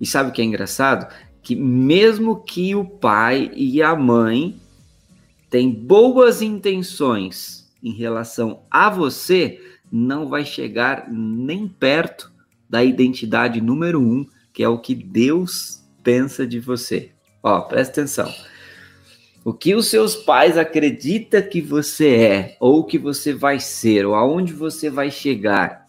E 0.00 0.06
sabe 0.06 0.30
o 0.30 0.32
que 0.32 0.40
é 0.40 0.44
engraçado? 0.44 1.12
Que 1.42 1.56
mesmo 1.56 2.36
que 2.36 2.74
o 2.76 2.84
pai 2.84 3.50
e 3.54 3.82
a 3.82 3.96
mãe 3.96 4.60
tem 5.48 5.70
boas 5.70 6.42
intenções 6.42 7.72
em 7.82 7.92
relação 7.92 8.62
a 8.70 8.90
você 8.90 9.60
não 9.90 10.28
vai 10.28 10.44
chegar 10.44 11.10
nem 11.10 11.68
perto 11.68 12.32
da 12.68 12.82
identidade 12.82 13.60
número 13.60 14.00
um, 14.00 14.26
que 14.52 14.62
é 14.62 14.68
o 14.68 14.78
que 14.78 14.94
Deus 14.94 15.82
pensa 16.02 16.46
de 16.46 16.58
você. 16.58 17.10
Ó, 17.42 17.60
presta 17.60 18.00
atenção. 18.00 18.32
O 19.44 19.52
que 19.52 19.76
os 19.76 19.86
seus 19.86 20.16
pais 20.16 20.58
acreditam 20.58 21.40
que 21.40 21.60
você 21.60 22.08
é, 22.16 22.56
ou 22.58 22.82
que 22.82 22.98
você 22.98 23.32
vai 23.32 23.60
ser, 23.60 24.04
ou 24.04 24.16
aonde 24.16 24.52
você 24.52 24.90
vai 24.90 25.08
chegar, 25.08 25.86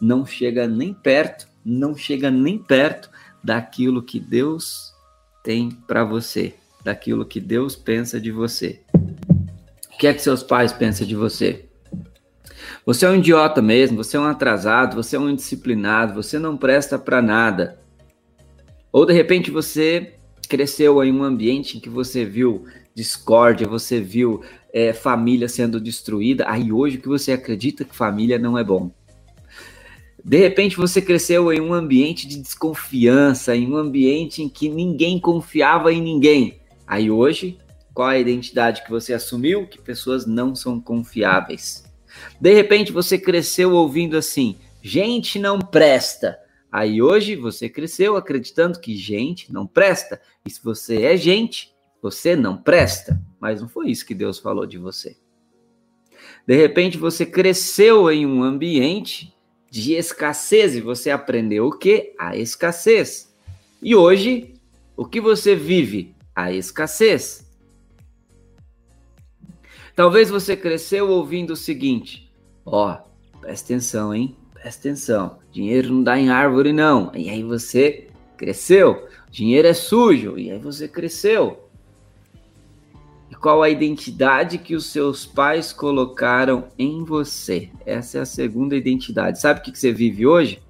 não 0.00 0.24
chega 0.24 0.66
nem 0.66 0.94
perto, 0.94 1.46
não 1.62 1.94
chega 1.94 2.30
nem 2.30 2.56
perto 2.56 3.10
daquilo 3.44 4.02
que 4.02 4.18
Deus 4.18 4.94
tem 5.44 5.70
para 5.70 6.04
você, 6.04 6.54
daquilo 6.86 7.26
que 7.26 7.40
Deus 7.40 7.74
pensa 7.74 8.20
de 8.20 8.30
você. 8.30 8.80
O 9.92 9.98
que 9.98 10.06
é 10.06 10.14
que 10.14 10.22
seus 10.22 10.44
pais 10.44 10.72
pensam 10.72 11.04
de 11.04 11.16
você? 11.16 11.64
Você 12.84 13.04
é 13.04 13.10
um 13.10 13.16
idiota 13.16 13.60
mesmo, 13.60 13.96
você 13.96 14.16
é 14.16 14.20
um 14.20 14.24
atrasado, 14.24 14.94
você 14.94 15.16
é 15.16 15.18
um 15.18 15.28
indisciplinado, 15.28 16.14
você 16.14 16.38
não 16.38 16.56
presta 16.56 16.96
para 16.96 17.20
nada. 17.20 17.80
Ou 18.92 19.04
de 19.04 19.12
repente 19.12 19.50
você 19.50 20.14
cresceu 20.48 21.02
em 21.02 21.12
um 21.12 21.24
ambiente 21.24 21.76
em 21.76 21.80
que 21.80 21.88
você 21.88 22.24
viu 22.24 22.66
discórdia, 22.94 23.66
você 23.66 24.00
viu 24.00 24.42
é, 24.72 24.92
família 24.92 25.48
sendo 25.48 25.80
destruída, 25.80 26.44
aí 26.48 26.70
hoje 26.70 26.98
que 26.98 27.08
você 27.08 27.32
acredita 27.32 27.84
que 27.84 27.96
família 27.96 28.38
não 28.38 28.56
é 28.56 28.62
bom. 28.62 28.92
De 30.24 30.38
repente 30.38 30.76
você 30.76 31.02
cresceu 31.02 31.52
em 31.52 31.60
um 31.60 31.74
ambiente 31.74 32.28
de 32.28 32.38
desconfiança, 32.38 33.56
em 33.56 33.72
um 33.72 33.76
ambiente 33.76 34.40
em 34.40 34.48
que 34.48 34.68
ninguém 34.68 35.18
confiava 35.18 35.92
em 35.92 36.00
ninguém. 36.00 36.60
Aí 36.86 37.10
hoje, 37.10 37.58
qual 37.92 38.08
a 38.08 38.18
identidade 38.18 38.84
que 38.84 38.90
você 38.90 39.14
assumiu? 39.14 39.66
Que 39.66 39.80
pessoas 39.80 40.26
não 40.26 40.54
são 40.54 40.80
confiáveis. 40.80 41.84
De 42.40 42.52
repente 42.52 42.92
você 42.92 43.18
cresceu 43.18 43.72
ouvindo 43.72 44.16
assim: 44.16 44.56
gente 44.82 45.38
não 45.38 45.58
presta. 45.58 46.38
Aí 46.70 47.00
hoje 47.00 47.36
você 47.36 47.68
cresceu 47.68 48.16
acreditando 48.16 48.80
que 48.80 48.96
gente 48.96 49.52
não 49.52 49.66
presta. 49.66 50.20
E 50.44 50.50
se 50.50 50.62
você 50.62 51.02
é 51.02 51.16
gente, 51.16 51.74
você 52.02 52.36
não 52.36 52.56
presta. 52.56 53.20
Mas 53.40 53.60
não 53.60 53.68
foi 53.68 53.90
isso 53.90 54.06
que 54.06 54.14
Deus 54.14 54.38
falou 54.38 54.66
de 54.66 54.78
você. 54.78 55.16
De 56.46 56.56
repente 56.56 56.96
você 56.96 57.26
cresceu 57.26 58.10
em 58.10 58.26
um 58.26 58.42
ambiente 58.42 59.34
de 59.70 59.94
escassez 59.94 60.74
e 60.76 60.80
você 60.80 61.10
aprendeu 61.10 61.66
o 61.66 61.78
que? 61.78 62.14
A 62.18 62.36
escassez. 62.36 63.34
E 63.82 63.94
hoje, 63.94 64.54
o 64.96 65.04
que 65.04 65.20
você 65.20 65.54
vive? 65.54 66.15
A 66.36 66.52
escassez. 66.52 67.46
Talvez 69.96 70.28
você 70.28 70.54
cresceu 70.54 71.08
ouvindo 71.08 71.54
o 71.54 71.56
seguinte: 71.56 72.30
ó, 72.66 72.98
presta 73.40 73.72
atenção, 73.72 74.14
hein? 74.14 74.36
Presta 74.52 74.88
atenção. 74.88 75.38
Dinheiro 75.50 75.90
não 75.90 76.02
dá 76.02 76.18
em 76.18 76.28
árvore, 76.28 76.70
não. 76.70 77.10
E 77.14 77.30
aí 77.30 77.42
você 77.42 78.08
cresceu. 78.36 79.08
Dinheiro 79.30 79.66
é 79.66 79.72
sujo. 79.72 80.38
E 80.38 80.50
aí 80.50 80.58
você 80.58 80.86
cresceu. 80.86 81.66
E 83.30 83.34
qual 83.34 83.62
a 83.62 83.70
identidade 83.70 84.58
que 84.58 84.76
os 84.76 84.86
seus 84.86 85.24
pais 85.24 85.72
colocaram 85.72 86.68
em 86.78 87.02
você? 87.02 87.70
Essa 87.86 88.18
é 88.18 88.20
a 88.20 88.26
segunda 88.26 88.76
identidade. 88.76 89.40
Sabe 89.40 89.60
o 89.60 89.62
que 89.62 89.76
você 89.76 89.92
vive 89.92 90.26
hoje? 90.26 90.62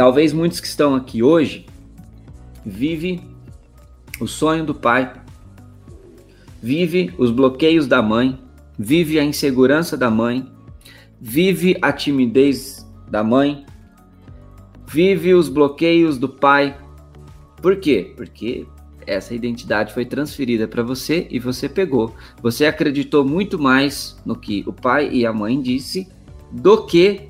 Talvez 0.00 0.32
muitos 0.32 0.60
que 0.60 0.66
estão 0.66 0.94
aqui 0.94 1.22
hoje 1.22 1.66
vivem 2.64 3.20
o 4.18 4.26
sonho 4.26 4.64
do 4.64 4.74
pai, 4.74 5.12
vive 6.62 7.12
os 7.18 7.30
bloqueios 7.30 7.86
da 7.86 8.00
mãe, 8.00 8.40
vive 8.78 9.18
a 9.18 9.22
insegurança 9.22 9.98
da 9.98 10.10
mãe, 10.10 10.50
vive 11.20 11.76
a 11.82 11.92
timidez 11.92 12.90
da 13.10 13.22
mãe, 13.22 13.66
vive 14.88 15.34
os 15.34 15.50
bloqueios 15.50 16.16
do 16.16 16.30
pai. 16.30 16.78
Por 17.60 17.76
quê? 17.76 18.14
Porque 18.16 18.66
essa 19.06 19.34
identidade 19.34 19.92
foi 19.92 20.06
transferida 20.06 20.66
para 20.66 20.82
você 20.82 21.28
e 21.30 21.38
você 21.38 21.68
pegou. 21.68 22.14
Você 22.42 22.64
acreditou 22.64 23.22
muito 23.22 23.58
mais 23.58 24.18
no 24.24 24.34
que 24.34 24.64
o 24.66 24.72
pai 24.72 25.10
e 25.12 25.26
a 25.26 25.32
mãe 25.34 25.60
disse 25.60 26.08
do 26.50 26.86
que 26.86 27.28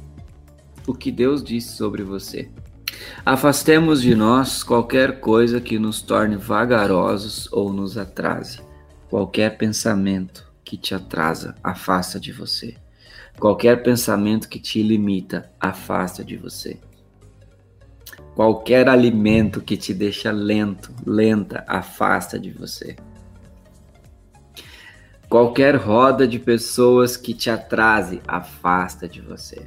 o 0.86 0.94
que 0.94 1.10
Deus 1.10 1.42
disse 1.42 1.76
sobre 1.76 2.04
você. 2.04 2.48
Afastemos 3.24 4.02
de 4.02 4.14
nós 4.14 4.62
qualquer 4.62 5.20
coisa 5.20 5.60
que 5.60 5.78
nos 5.78 6.00
torne 6.02 6.36
vagarosos 6.36 7.48
ou 7.52 7.72
nos 7.72 7.98
atrase. 7.98 8.60
Qualquer 9.08 9.56
pensamento 9.56 10.50
que 10.64 10.76
te 10.76 10.94
atrasa, 10.94 11.54
afasta 11.62 12.18
de 12.18 12.32
você. 12.32 12.76
Qualquer 13.38 13.82
pensamento 13.82 14.48
que 14.48 14.58
te 14.58 14.82
limita, 14.82 15.50
afasta 15.58 16.24
de 16.24 16.36
você. 16.36 16.78
Qualquer 18.34 18.88
alimento 18.88 19.60
que 19.60 19.76
te 19.76 19.92
deixa 19.92 20.30
lento, 20.30 20.92
lenta, 21.04 21.64
afasta 21.66 22.38
de 22.38 22.50
você. 22.50 22.96
Qualquer 25.28 25.76
roda 25.76 26.26
de 26.26 26.38
pessoas 26.38 27.16
que 27.16 27.34
te 27.34 27.50
atrase, 27.50 28.20
afasta 28.26 29.08
de 29.08 29.20
você. 29.20 29.66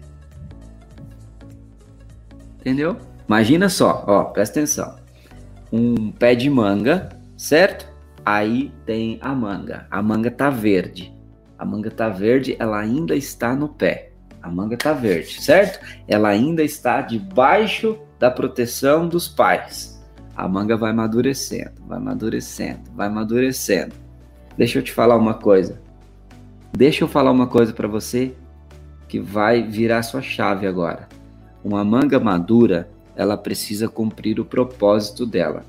Entendeu? 2.60 2.98
Imagina 3.28 3.70
só, 3.70 4.04
ó, 4.08 4.24
presta 4.26 4.60
atenção. 4.60 4.96
Um 5.72 6.12
pé 6.12 6.36
de 6.36 6.50
manga, 6.50 7.10
certo? 7.38 7.88
Aí 8.26 8.72
tem 8.86 9.18
a 9.22 9.34
manga. 9.34 9.88
A 9.90 10.02
manga 10.02 10.30
tá 10.30 10.50
verde. 10.50 11.14
A 11.58 11.66
manga 11.66 11.90
tá 11.90 12.10
verde, 12.10 12.56
ela 12.60 12.80
ainda 12.80 13.16
está 13.16 13.56
no 13.56 13.70
pé. 13.70 14.12
A 14.42 14.50
manga 14.50 14.76
tá 14.76 14.92
verde, 14.92 15.42
certo? 15.42 15.80
Ela 16.08 16.30
ainda 16.30 16.64
está 16.64 17.02
debaixo 17.02 17.98
da 18.20 18.30
proteção 18.30 19.08
dos 19.08 19.28
pais. 19.28 20.02
A 20.36 20.48
manga 20.48 20.76
vai 20.76 20.92
amadurecendo, 20.92 21.72
vai 21.88 21.98
amadurecendo, 21.98 22.82
vai 22.96 23.08
amadurecendo. 23.08 23.96
Deixa 24.58 24.80
eu 24.80 24.84
te 24.84 24.92
falar 24.92 25.16
uma 25.16 25.36
coisa. 25.36 25.82
Deixa 26.72 27.04
eu 27.04 27.08
falar 27.08 27.32
uma 27.32 27.48
coisa 27.48 27.72
para 27.72 27.88
você 27.88 28.36
que 29.08 29.20
vai 29.20 29.62
virar 29.62 30.02
sua 30.04 30.22
chave 30.22 30.66
agora. 30.66 31.08
Uma 31.64 31.84
manga 31.84 32.20
madura, 32.20 32.90
ela 33.16 33.38
precisa 33.38 33.88
cumprir 33.88 34.40
o 34.40 34.46
propósito 34.46 35.26
dela. 35.26 35.66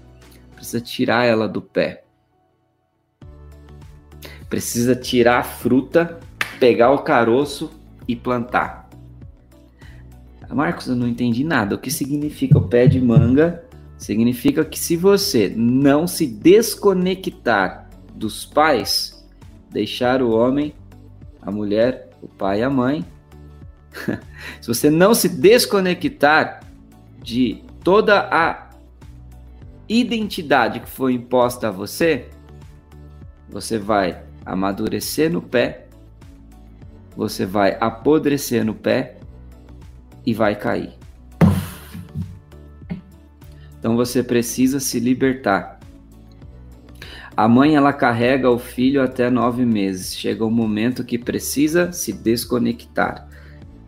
Precisa 0.55 0.81
tirar 0.81 1.25
ela 1.25 1.49
do 1.49 1.61
pé. 1.61 2.05
Precisa 4.49 4.95
tirar 4.95 5.41
a 5.41 5.45
fruta, 5.45 6.21
pegar 6.59 6.91
o 6.93 6.99
caroço 6.99 7.71
e 8.07 8.15
plantar. 8.15 8.85
Marcos, 10.55 10.87
eu 10.87 10.95
não 10.95 11.09
entendi 11.09 11.43
nada. 11.43 11.75
O 11.75 11.79
que 11.79 11.91
significa 11.91 12.57
o 12.57 12.69
pé 12.69 12.87
de 12.87 13.01
manga? 13.01 13.65
Significa 13.99 14.65
que 14.65 14.79
se 14.79 14.97
você 14.97 15.53
não 15.55 16.07
se 16.07 16.27
desconectar 16.27 17.89
dos 18.15 18.45
pais, 18.45 19.27
deixar 19.71 20.23
o 20.23 20.31
homem, 20.31 20.73
a 21.43 21.51
mulher, 21.51 22.11
o 22.23 22.29
pai 22.29 22.61
e 22.61 22.63
a 22.63 22.71
mãe, 22.71 23.05
se 24.61 24.69
você 24.69 24.89
não 24.89 25.15
se 25.15 25.29
desconectar 25.29 26.64
de 27.25 27.65
toda 27.83 28.29
a 28.31 28.69
identidade 29.89 30.81
que 30.81 30.89
foi 30.89 31.15
imposta 31.15 31.69
a 31.69 31.71
você, 31.71 32.29
você 33.49 33.79
vai 33.79 34.23
amadurecer 34.45 35.33
no 35.33 35.41
pé, 35.41 35.87
você 37.17 37.47
vai 37.47 37.79
apodrecer 37.81 38.63
no 38.63 38.75
pé 38.75 39.17
e 40.27 40.35
vai 40.35 40.55
cair. 40.55 40.93
Então 43.79 43.97
você 43.97 44.23
precisa 44.23 44.79
se 44.79 45.01
libertar. 45.01 45.81
A 47.35 47.49
mãe 47.49 47.75
ela 47.75 47.93
carrega 47.93 48.51
o 48.51 48.59
filho 48.59 49.03
até 49.03 49.31
nove 49.31 49.65
meses. 49.65 50.15
Chega 50.15 50.45
um 50.45 50.51
momento 50.51 51.05
que 51.05 51.19
precisa 51.19 51.91
se 51.91 52.13
desconectar 52.13 53.29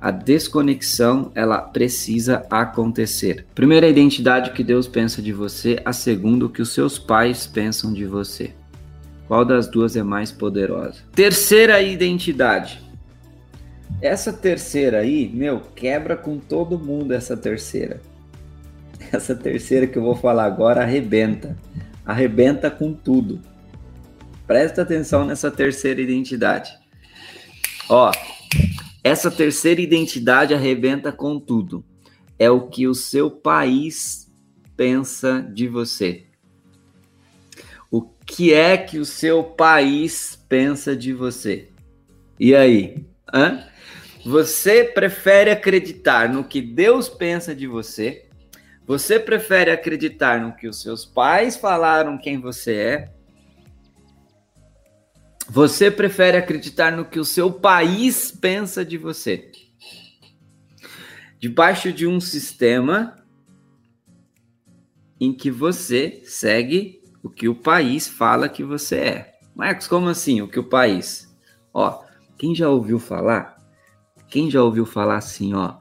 a 0.01 0.11
desconexão 0.11 1.33
ela 1.35 1.59
precisa 1.59 2.47
acontecer. 2.51 3.47
Primeira 3.55 3.89
identidade 3.89 4.53
que 4.53 4.63
Deus 4.63 4.87
pensa 4.87 5.23
de 5.23 5.33
você, 5.33 5.81
a 5.85 5.93
segunda 5.93 6.47
o 6.47 6.49
que 6.49 6.63
os 6.63 6.73
seus 6.73 6.99
pais 6.99 7.47
pensam 7.47 7.93
de 7.93 8.05
você. 8.05 8.53
Qual 9.27 9.45
das 9.45 9.67
duas 9.67 9.97
é 9.97 10.03
mais 10.03 10.31
poderosa? 10.31 11.01
Terceira 11.13 11.81
identidade. 11.83 12.81
Essa 14.01 14.33
terceira 14.33 14.99
aí, 14.99 15.29
meu, 15.33 15.61
quebra 15.75 16.17
com 16.17 16.39
todo 16.39 16.79
mundo 16.79 17.13
essa 17.13 17.37
terceira. 17.37 18.01
Essa 19.13 19.35
terceira 19.35 19.87
que 19.87 19.97
eu 19.97 20.03
vou 20.03 20.17
falar 20.17 20.45
agora 20.45 20.83
arrebenta. 20.83 21.57
Arrebenta 22.05 22.71
com 22.71 22.93
tudo. 22.93 23.41
Presta 24.47 24.83
atenção 24.83 25.25
nessa 25.25 25.51
terceira 25.51 26.01
identidade. 26.01 26.77
Ó, 27.89 28.11
essa 29.07 29.31
terceira 29.31 29.81
identidade 29.81 30.53
arrebenta 30.53 31.13
com 31.13 31.39
tudo. 31.39 31.85
É 32.37 32.51
o 32.51 32.69
que 32.69 32.89
o 32.89 32.95
seu 32.95 33.31
país 33.31 34.27
pensa 34.77 35.41
de 35.41 35.69
você. 35.69 36.25
O 37.89 38.03
que 38.03 38.53
é 38.53 38.77
que 38.77 38.99
o 38.99 39.05
seu 39.05 39.45
país 39.45 40.37
pensa 40.49 40.97
de 40.97 41.13
você? 41.13 41.69
E 42.39 42.53
aí? 42.53 43.07
Hã? 43.33 43.65
Você 44.25 44.83
prefere 44.83 45.53
acreditar 45.53 46.29
no 46.29 46.43
que 46.43 46.61
Deus 46.61 47.09
pensa 47.09 47.55
de 47.55 47.69
você? 47.69 48.27
Você 48.89 49.21
prefere 49.21 49.71
acreditar 49.71 50.41
no 50.41 50.57
que 50.57 50.67
os 50.67 50.83
seus 50.83 51.05
pais 51.05 51.57
falaram 51.57 52.19
quem 52.19 52.41
você 52.41 52.75
é? 52.75 53.16
Você 55.49 55.91
prefere 55.91 56.37
acreditar 56.37 56.91
no 56.93 57.05
que 57.05 57.21
o 57.21 57.25
seu 57.25 57.53
país 57.53 58.31
pensa 58.31 58.85
de 58.85 58.99
você? 58.99 59.51
Debaixo 61.39 61.93
de 61.93 62.07
um 62.07 62.21
sistema 62.21 63.17
em 65.21 65.33
que 65.33 65.51
você 65.51 66.21
segue 66.25 67.01
o 67.23 67.31
que 67.31 67.49
o 67.49 67.55
país 67.55 68.09
fala 68.09 68.49
que 68.49 68.65
você 68.65 68.97
é. 68.97 69.39
Marcos, 69.55 69.87
como 69.87 70.09
assim? 70.09 70.43
O 70.43 70.49
que 70.49 70.59
o 70.59 70.65
país? 70.65 71.35
Ó, 71.73 72.03
quem 72.37 72.55
já 72.55 72.69
ouviu 72.69 72.99
falar? 72.99 73.57
Quem 74.29 74.51
já 74.51 74.63
ouviu 74.63 74.85
falar 74.85 75.17
assim, 75.17 75.55
ó? 75.55 75.77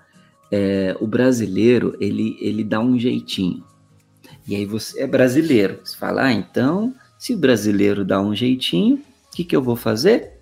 É, 0.52 0.96
o 1.02 1.08
brasileiro 1.08 1.98
ele 2.00 2.38
ele 2.40 2.64
dá 2.64 2.80
um 2.80 2.98
jeitinho. 2.98 3.64
E 4.48 4.56
aí 4.56 4.66
você 4.66 5.02
é 5.02 5.08
brasileiro. 5.08 5.80
Você 5.84 5.98
fala, 5.98 6.26
ah, 6.26 6.34
então 6.34 6.94
se 7.18 7.34
o 7.34 7.38
brasileiro 7.38 8.06
dá 8.06 8.22
um 8.22 8.36
jeitinho, 8.36 9.04
que, 9.36 9.44
que 9.44 9.56
eu 9.56 9.62
vou 9.62 9.76
fazer? 9.76 10.40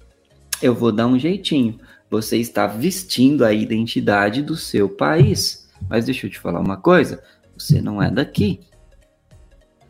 Eu 0.62 0.76
vou 0.76 0.92
dar 0.92 1.08
um 1.08 1.18
jeitinho. 1.18 1.80
Você 2.10 2.38
está 2.38 2.68
vestindo 2.68 3.44
a 3.44 3.52
identidade 3.52 4.44
do 4.44 4.56
seu 4.56 4.88
país. 4.88 5.68
Mas 5.90 6.06
deixa 6.06 6.28
eu 6.28 6.32
te 6.32 6.40
falar 6.40 6.60
uma 6.60 6.78
coisa: 6.78 7.22
você 7.58 7.82
não 7.82 8.02
é 8.02 8.12
daqui. 8.12 8.60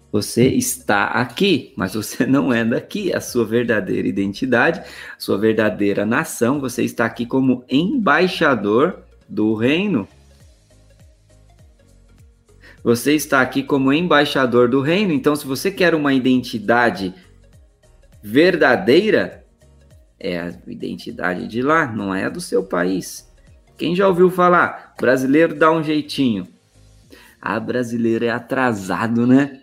Você 0.10 0.48
está 0.48 1.06
aqui, 1.06 1.74
mas 1.76 1.96
você 1.96 2.24
não 2.26 2.54
é 2.54 2.64
daqui. 2.64 3.12
A 3.14 3.20
sua 3.20 3.46
verdadeira 3.46 4.08
identidade, 4.08 4.82
sua 5.20 5.38
verdadeira 5.38 6.06
nação, 6.06 6.62
você 6.62 6.84
está 6.84 7.06
aqui 7.06 7.26
como 7.26 7.66
embaixador 7.70 9.04
do 9.28 9.54
reino. 9.54 10.08
Você 12.84 13.14
está 13.16 13.42
aqui 13.42 13.64
como 13.64 13.92
embaixador 13.92 14.70
do 14.70 14.82
reino. 14.82 15.12
Então, 15.14 15.36
se 15.36 15.46
você 15.46 15.72
quer 15.72 15.96
uma 15.96 16.14
identidade 16.14 17.14
verdadeira, 18.24 19.46
é 20.18 20.40
a 20.40 20.54
identidade 20.66 21.46
de 21.46 21.62
lá, 21.62 21.86
não 21.86 22.16
é 22.16 22.24
a 22.24 22.30
do 22.30 22.40
seu 22.40 22.64
país. 22.64 23.30
Quem 23.78 23.94
já 23.94 24.08
ouviu 24.08 24.32
falar? 24.32 24.94
Brasileiro 24.98 25.54
dá 25.54 25.70
um 25.70 25.84
jeitinho. 25.84 26.48
Ah, 27.42 27.60
brasileiro 27.60 28.24
é 28.24 28.30
atrasado, 28.30 29.28
né? 29.28 29.60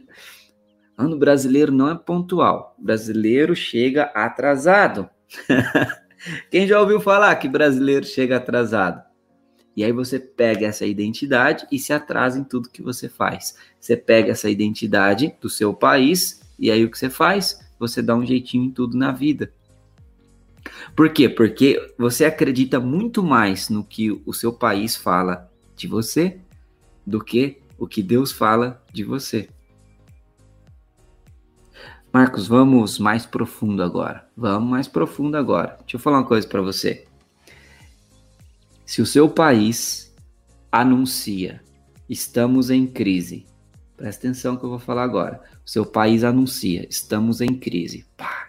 Ano 0.99 1.16
brasileiro 1.16 1.73
não 1.73 1.90
é 1.90 1.94
pontual. 1.94 2.77
Brasileiro 2.79 3.57
chega 3.57 4.03
atrasado. 4.14 5.09
Quem 6.51 6.66
já 6.66 6.79
ouviu 6.79 7.01
falar 7.01 7.35
que 7.37 7.49
brasileiro 7.49 8.05
chega 8.05 8.37
atrasado? 8.37 9.03
E 9.75 9.83
aí 9.83 9.92
você 9.92 10.18
pega 10.18 10.66
essa 10.66 10.85
identidade 10.85 11.66
e 11.73 11.79
se 11.79 11.94
atrasa 11.94 12.38
em 12.38 12.44
tudo 12.44 12.68
que 12.68 12.83
você 12.83 13.09
faz. 13.09 13.55
Você 13.81 13.96
pega 13.96 14.33
essa 14.33 14.51
identidade 14.51 15.35
do 15.40 15.49
seu 15.49 15.73
país 15.73 16.42
e 16.59 16.70
aí 16.70 16.85
o 16.85 16.90
que 16.90 16.99
você 16.99 17.09
faz? 17.09 17.69
Você 17.80 18.00
dá 18.02 18.14
um 18.14 18.24
jeitinho 18.24 18.64
em 18.64 18.70
tudo 18.70 18.96
na 18.96 19.10
vida. 19.10 19.52
Por 20.94 21.10
quê? 21.12 21.28
Porque 21.28 21.94
você 21.98 22.26
acredita 22.26 22.78
muito 22.78 23.22
mais 23.22 23.70
no 23.70 23.82
que 23.82 24.10
o 24.24 24.32
seu 24.32 24.52
país 24.52 24.94
fala 24.94 25.50
de 25.74 25.88
você 25.88 26.38
do 27.06 27.24
que 27.24 27.62
o 27.78 27.88
que 27.88 28.02
Deus 28.02 28.30
fala 28.30 28.84
de 28.92 29.02
você. 29.02 29.48
Marcos, 32.12 32.46
vamos 32.46 32.98
mais 32.98 33.24
profundo 33.24 33.82
agora. 33.82 34.28
Vamos 34.36 34.68
mais 34.68 34.86
profundo 34.86 35.36
agora. 35.36 35.78
Deixa 35.80 35.96
eu 35.96 36.00
falar 36.00 36.18
uma 36.18 36.26
coisa 36.26 36.46
para 36.46 36.60
você. 36.60 37.06
Se 38.84 39.00
o 39.00 39.06
seu 39.06 39.28
país 39.28 40.14
anuncia 40.70 41.62
estamos 42.08 42.70
em 42.70 42.86
crise, 42.88 43.46
presta 44.00 44.26
atenção 44.26 44.56
que 44.56 44.64
eu 44.64 44.70
vou 44.70 44.78
falar 44.78 45.02
agora. 45.02 45.42
O 45.64 45.68
seu 45.68 45.84
país 45.84 46.24
anuncia 46.24 46.86
estamos 46.88 47.42
em 47.42 47.54
crise. 47.54 48.06
Pá. 48.16 48.48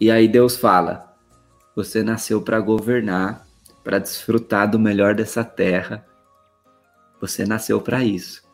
E 0.00 0.12
aí 0.12 0.28
Deus 0.28 0.56
fala: 0.56 1.12
você 1.74 2.04
nasceu 2.04 2.40
para 2.40 2.60
governar, 2.60 3.44
para 3.82 3.98
desfrutar 3.98 4.70
do 4.70 4.78
melhor 4.78 5.12
dessa 5.12 5.42
terra. 5.42 6.06
Você 7.20 7.44
nasceu 7.44 7.80
para 7.80 8.04
isso. 8.04 8.44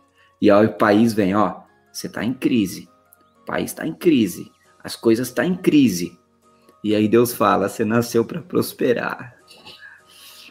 E 0.40 0.50
aí 0.50 0.66
o 0.66 0.72
país 0.72 1.12
vem, 1.12 1.34
ó, 1.34 1.60
você 1.92 2.06
está 2.06 2.24
em 2.24 2.32
crise. 2.32 2.88
O 3.42 3.44
país 3.44 3.72
está 3.72 3.86
em 3.86 3.92
crise. 3.92 4.50
As 4.82 4.96
coisas 4.96 5.28
estão 5.28 5.44
tá 5.44 5.50
em 5.50 5.54
crise. 5.54 6.18
E 6.82 6.94
aí 6.94 7.06
Deus 7.06 7.34
fala: 7.34 7.68
você 7.68 7.84
nasceu 7.84 8.24
para 8.24 8.40
prosperar. 8.40 9.36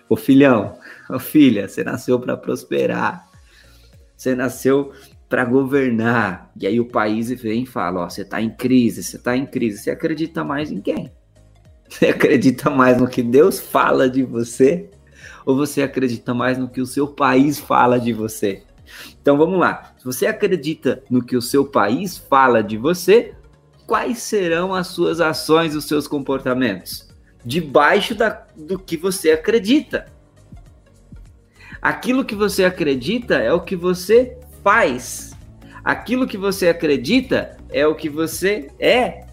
Ô 0.08 0.16
filhão, 0.16 0.78
ô 1.10 1.18
filha, 1.18 1.68
você 1.68 1.84
nasceu 1.84 2.20
para 2.20 2.38
prosperar. 2.38 3.29
Você 4.20 4.36
nasceu 4.36 4.92
para 5.30 5.46
governar. 5.46 6.52
E 6.60 6.68
aí 6.68 6.78
o 6.78 6.86
país 6.86 7.30
vem 7.42 7.64
e 7.64 7.66
fala: 7.66 8.02
ó, 8.02 8.10
você 8.10 8.24
está 8.24 8.42
em 8.42 8.50
crise, 8.50 9.02
você 9.02 9.16
está 9.16 9.38
em 9.38 9.46
crise. 9.46 9.78
Você 9.78 9.92
acredita 9.92 10.44
mais 10.44 10.70
em 10.70 10.82
quem? 10.82 11.10
Você 11.90 12.08
acredita 12.08 12.70
mais 12.70 13.00
no 13.02 13.08
que 13.08 13.24
Deus 13.24 13.60
fala 13.60 14.08
de 14.08 14.22
você? 14.22 14.92
Ou 15.44 15.56
você 15.56 15.82
acredita 15.82 16.36
mais 16.36 16.56
no 16.56 16.70
que 16.70 16.80
o 16.80 16.86
seu 16.86 17.08
país 17.08 17.58
fala 17.58 18.00
de 18.00 18.14
você? 18.14 18.62
Então 19.20 19.36
vamos 19.36 19.60
lá. 19.60 19.92
Se 19.98 20.06
você 20.06 20.28
acredita 20.28 21.02
no 21.10 21.24
que 21.24 21.36
o 21.36 21.42
seu 21.42 21.66
país 21.66 22.16
fala 22.16 22.62
de 22.62 22.78
você, 22.78 23.34
quais 23.88 24.20
serão 24.20 24.76
as 24.76 24.86
suas 24.86 25.20
ações, 25.20 25.74
os 25.74 25.86
seus 25.86 26.08
comportamentos? 26.08 27.10
Debaixo 27.44 28.14
da, 28.14 28.46
do 28.56 28.78
que 28.78 28.96
você 28.96 29.32
acredita. 29.32 30.06
Aquilo 31.82 32.26
que 32.26 32.36
você 32.36 32.66
acredita 32.66 33.36
é 33.36 33.54
o 33.54 33.62
que 33.62 33.76
você 33.76 34.38
faz. 34.64 35.36
Aquilo 35.84 36.28
que 36.28 36.38
você 36.38 36.70
acredita 36.70 37.58
é 37.70 37.88
o 37.88 37.96
que 37.96 38.10
você 38.10 38.70
é. 38.80 39.26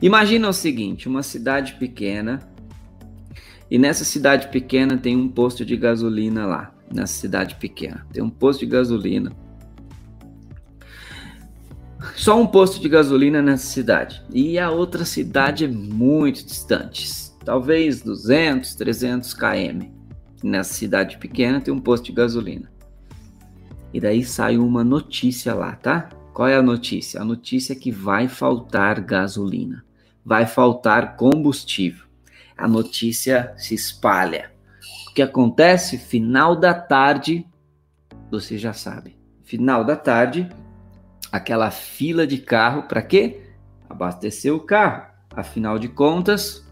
Imagina 0.00 0.48
o 0.48 0.52
seguinte: 0.52 1.08
uma 1.08 1.22
cidade 1.22 1.74
pequena 1.74 2.48
e 3.70 3.78
nessa 3.78 4.04
cidade 4.04 4.48
pequena 4.48 4.96
tem 4.96 5.16
um 5.16 5.28
posto 5.28 5.64
de 5.64 5.76
gasolina 5.76 6.46
lá. 6.46 6.74
Nessa 6.92 7.14
cidade 7.14 7.56
pequena. 7.56 8.06
Tem 8.12 8.22
um 8.22 8.30
posto 8.30 8.60
de 8.60 8.66
gasolina. 8.66 9.30
Só 12.18 12.38
um 12.38 12.46
posto 12.46 12.80
de 12.80 12.88
gasolina 12.88 13.40
nessa 13.40 13.66
cidade. 13.66 14.22
E 14.32 14.58
a 14.58 14.70
outra 14.70 15.04
cidade 15.04 15.64
é 15.64 15.68
muito 15.68 16.44
distante. 16.44 17.08
Talvez 17.44 18.02
200, 18.02 18.74
300 18.74 19.32
km. 19.32 19.88
Nessa 20.42 20.74
cidade 20.74 21.16
pequena 21.18 21.60
tem 21.60 21.72
um 21.72 21.80
posto 21.80 22.06
de 22.06 22.12
gasolina. 22.12 22.70
E 23.94 24.00
daí 24.00 24.22
sai 24.24 24.58
uma 24.58 24.84
notícia 24.84 25.54
lá, 25.54 25.74
tá? 25.76 26.10
Qual 26.34 26.46
é 26.46 26.56
a 26.56 26.62
notícia? 26.62 27.20
A 27.20 27.24
notícia 27.24 27.72
é 27.72 27.76
que 27.76 27.90
vai 27.90 28.28
faltar 28.28 29.00
gasolina. 29.00 29.84
Vai 30.24 30.44
faltar 30.44 31.16
combustível 31.16 32.08
a 32.58 32.66
notícia 32.66 33.54
se 33.56 33.74
espalha. 33.76 34.50
O 35.08 35.14
que 35.14 35.22
acontece? 35.22 35.96
Final 35.96 36.56
da 36.56 36.74
tarde, 36.74 37.46
você 38.28 38.58
já 38.58 38.72
sabe. 38.72 39.16
Final 39.44 39.84
da 39.84 39.94
tarde, 39.94 40.48
aquela 41.30 41.70
fila 41.70 42.26
de 42.26 42.38
carro 42.38 42.82
para 42.84 43.02
quê? 43.02 43.42
Abastecer 43.88 44.54
o 44.54 44.60
carro. 44.60 45.08
Afinal 45.34 45.78
de 45.78 45.88
contas, 45.88 46.66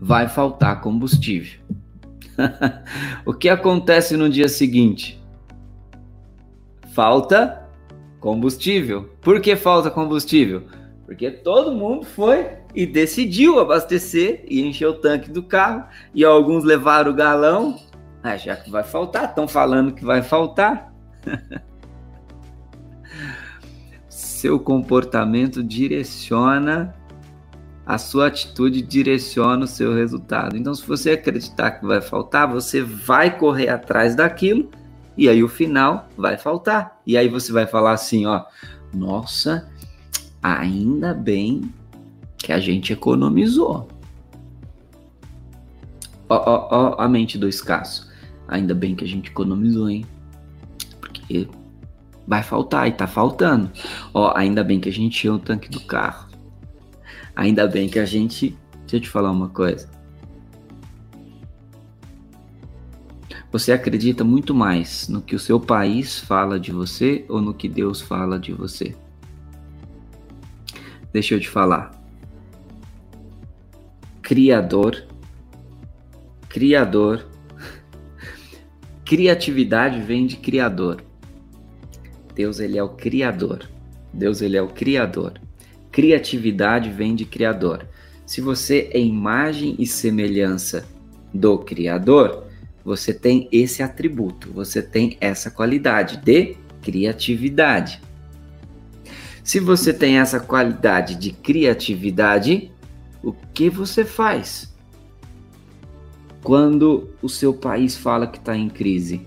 vai 0.00 0.28
faltar 0.28 0.80
combustível. 0.80 1.60
o 3.24 3.34
que 3.34 3.48
acontece 3.48 4.16
no 4.16 4.28
dia 4.28 4.48
seguinte? 4.48 5.20
Falta 6.92 7.68
combustível. 8.18 9.10
Por 9.20 9.40
que 9.40 9.56
falta 9.56 9.90
combustível? 9.90 10.64
Porque 11.04 11.30
todo 11.30 11.72
mundo 11.72 12.04
foi 12.04 12.46
e 12.74 12.86
decidiu 12.86 13.58
abastecer 13.58 14.44
e 14.48 14.62
encher 14.62 14.86
o 14.86 14.94
tanque 14.94 15.30
do 15.30 15.42
carro. 15.42 15.84
E 16.14 16.24
alguns 16.24 16.62
levaram 16.62 17.10
o 17.10 17.14
galão. 17.14 17.78
Ah, 18.22 18.36
já 18.36 18.54
que 18.54 18.70
vai 18.70 18.84
faltar, 18.84 19.24
estão 19.24 19.48
falando 19.48 19.92
que 19.92 20.04
vai 20.04 20.22
faltar. 20.22 20.92
Seu 24.40 24.58
comportamento 24.58 25.62
direciona, 25.62 26.94
a 27.84 27.98
sua 27.98 28.28
atitude 28.28 28.80
direciona 28.80 29.66
o 29.66 29.68
seu 29.68 29.94
resultado. 29.94 30.56
Então, 30.56 30.74
se 30.74 30.86
você 30.86 31.10
acreditar 31.10 31.72
que 31.72 31.84
vai 31.84 32.00
faltar, 32.00 32.50
você 32.50 32.80
vai 32.80 33.36
correr 33.36 33.68
atrás 33.68 34.14
daquilo 34.14 34.70
e 35.14 35.28
aí 35.28 35.44
o 35.44 35.48
final 35.48 36.08
vai 36.16 36.38
faltar. 36.38 36.98
E 37.06 37.18
aí 37.18 37.28
você 37.28 37.52
vai 37.52 37.66
falar 37.66 37.92
assim, 37.92 38.24
ó, 38.24 38.46
nossa, 38.94 39.70
ainda 40.42 41.12
bem 41.12 41.70
que 42.38 42.50
a 42.50 42.58
gente 42.58 42.94
economizou. 42.94 43.88
Ó, 46.30 46.34
ó, 46.34 46.68
ó 46.70 46.96
a 46.98 47.06
mente 47.06 47.36
do 47.36 47.46
escasso. 47.46 48.10
Ainda 48.48 48.74
bem 48.74 48.94
que 48.94 49.04
a 49.04 49.06
gente 49.06 49.28
economizou, 49.28 49.90
hein? 49.90 50.06
porque 50.98 51.46
vai 52.30 52.44
faltar 52.44 52.86
e 52.86 52.92
tá 52.92 53.08
faltando. 53.08 53.72
Ó, 54.14 54.32
ainda 54.36 54.62
bem 54.62 54.78
que 54.78 54.88
a 54.88 54.92
gente 54.92 55.18
tinha 55.18 55.34
o 55.34 55.38
tanque 55.40 55.68
do 55.68 55.80
carro. 55.80 56.28
Ainda 57.34 57.66
bem 57.66 57.88
que 57.88 57.98
a 57.98 58.04
gente. 58.04 58.56
Deixa 58.82 58.96
eu 58.96 59.00
te 59.00 59.08
falar 59.08 59.32
uma 59.32 59.48
coisa. 59.48 59.90
Você 63.50 63.72
acredita 63.72 64.22
muito 64.22 64.54
mais 64.54 65.08
no 65.08 65.20
que 65.20 65.34
o 65.34 65.40
seu 65.40 65.58
país 65.58 66.20
fala 66.20 66.60
de 66.60 66.70
você 66.70 67.24
ou 67.28 67.42
no 67.42 67.52
que 67.52 67.68
Deus 67.68 68.00
fala 68.00 68.38
de 68.38 68.52
você? 68.52 68.94
Deixa 71.12 71.34
eu 71.34 71.40
te 71.40 71.48
falar. 71.48 71.90
Criador, 74.22 75.04
Criador, 76.48 77.26
criatividade 79.04 80.00
vem 80.00 80.28
de 80.28 80.36
Criador. 80.36 81.09
Deus 82.34 82.60
ele 82.60 82.78
é 82.78 82.82
o 82.82 82.90
Criador. 82.90 83.68
Deus 84.12 84.40
ele 84.40 84.56
é 84.56 84.62
o 84.62 84.68
Criador. 84.68 85.40
Criatividade 85.90 86.90
vem 86.90 87.14
de 87.14 87.24
Criador. 87.24 87.86
Se 88.24 88.40
você 88.40 88.90
é 88.92 89.00
imagem 89.00 89.74
e 89.78 89.86
semelhança 89.86 90.86
do 91.34 91.58
Criador, 91.58 92.44
você 92.84 93.12
tem 93.12 93.48
esse 93.50 93.82
atributo, 93.82 94.50
você 94.52 94.80
tem 94.82 95.16
essa 95.20 95.50
qualidade 95.50 96.16
de 96.18 96.56
criatividade. 96.80 98.00
Se 99.42 99.58
você 99.58 99.92
tem 99.92 100.18
essa 100.18 100.38
qualidade 100.38 101.16
de 101.16 101.32
criatividade, 101.32 102.70
o 103.22 103.32
que 103.32 103.68
você 103.68 104.04
faz? 104.04 104.72
Quando 106.42 107.10
o 107.20 107.28
seu 107.28 107.52
país 107.52 107.96
fala 107.96 108.26
que 108.26 108.38
está 108.38 108.56
em 108.56 108.68
crise, 108.68 109.26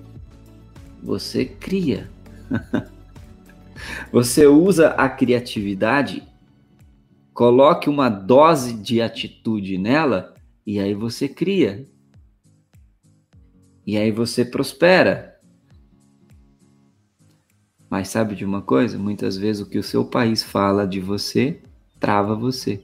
você 1.02 1.46
cria. 1.46 2.10
você 4.12 4.46
usa 4.48 4.90
a 4.90 5.10
criatividade, 5.10 6.24
coloque 7.34 7.90
uma 7.90 8.10
dose 8.10 8.74
de 8.74 9.02
atitude 9.02 9.78
nela 9.78 10.34
e 10.66 10.80
aí 10.80 10.94
você 10.94 11.28
cria. 11.28 11.88
E 13.86 13.98
aí 13.98 14.12
você 14.12 14.46
prospera. 14.46 15.38
Mas 17.90 18.08
sabe 18.08 18.36
de 18.36 18.46
uma 18.46 18.62
coisa? 18.62 18.98
Muitas 18.98 19.38
vezes 19.38 19.62
o 19.62 19.70
que 19.70 19.78
o 19.78 19.84
seu 19.84 20.06
país 20.06 20.42
fala 20.42 20.88
de 20.88 21.00
você 21.00 21.62
trava 22.00 22.36
você. 22.36 22.84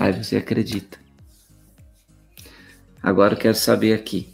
Aí 0.00 0.12
você 0.12 0.36
acredita. 0.36 0.98
Agora 3.02 3.34
eu 3.34 3.38
quero 3.38 3.56
saber 3.56 3.92
aqui. 3.92 4.31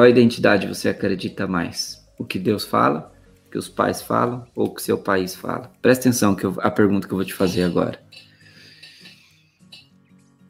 Qual 0.00 0.08
identidade 0.08 0.66
você 0.66 0.88
acredita 0.88 1.46
mais? 1.46 2.02
O 2.18 2.24
que 2.24 2.38
Deus 2.38 2.64
fala, 2.64 3.12
o 3.46 3.50
que 3.50 3.58
os 3.58 3.68
pais 3.68 4.00
falam 4.00 4.46
ou 4.56 4.68
o 4.68 4.74
que 4.74 4.82
seu 4.82 4.96
país 4.96 5.34
fala? 5.34 5.70
Presta 5.82 6.08
atenção 6.08 6.34
que 6.34 6.42
eu, 6.42 6.56
a 6.60 6.70
pergunta 6.70 7.06
que 7.06 7.12
eu 7.12 7.18
vou 7.18 7.24
te 7.26 7.34
fazer 7.34 7.64
agora. 7.64 8.02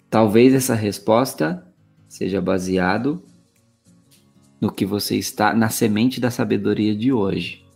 Talvez 0.08 0.54
essa 0.54 0.76
resposta 0.76 1.66
seja 2.08 2.40
baseado 2.40 3.24
no 4.60 4.70
que 4.70 4.86
você 4.86 5.16
está 5.16 5.52
na 5.52 5.68
semente 5.68 6.20
da 6.20 6.30
sabedoria 6.30 6.94
de 6.94 7.12
hoje. 7.12 7.66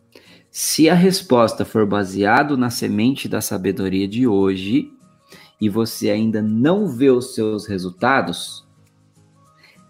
Se 0.52 0.88
a 0.88 0.94
resposta 0.94 1.64
for 1.64 1.84
baseado 1.84 2.56
na 2.56 2.70
semente 2.70 3.28
da 3.28 3.40
sabedoria 3.40 4.06
de 4.06 4.28
hoje 4.28 4.92
e 5.60 5.68
você 5.68 6.08
ainda 6.08 6.40
não 6.40 6.86
vê 6.86 7.10
os 7.10 7.34
seus 7.34 7.66
resultados, 7.66 8.63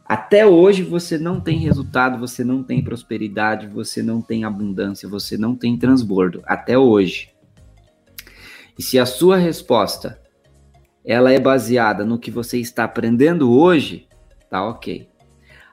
até 0.04 0.46
hoje 0.46 0.82
você 0.82 1.16
não 1.16 1.40
tem 1.40 1.58
resultado, 1.58 2.18
você 2.18 2.44
não 2.44 2.62
tem 2.62 2.84
prosperidade, 2.84 3.66
você 3.66 4.02
não 4.02 4.20
tem 4.20 4.44
abundância, 4.44 5.08
você 5.08 5.38
não 5.38 5.54
tem 5.54 5.78
transbordo, 5.78 6.42
até 6.44 6.76
hoje. 6.76 7.30
E 8.78 8.82
se 8.82 8.98
a 8.98 9.06
sua 9.06 9.36
resposta 9.36 10.20
ela 11.04 11.32
é 11.32 11.38
baseada 11.38 12.04
no 12.04 12.18
que 12.18 12.30
você 12.30 12.58
está 12.58 12.84
aprendendo 12.84 13.52
hoje, 13.52 14.08
tá 14.50 14.66
ok. 14.66 15.08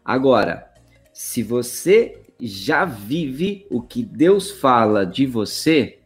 Agora, 0.04 0.72
se 1.14 1.44
você 1.44 2.22
já 2.40 2.86
vive 2.86 3.66
o 3.70 3.82
que 3.82 4.04
Deus 4.04 4.52
fala 4.52 5.06
de 5.06 5.26
você 5.26 6.00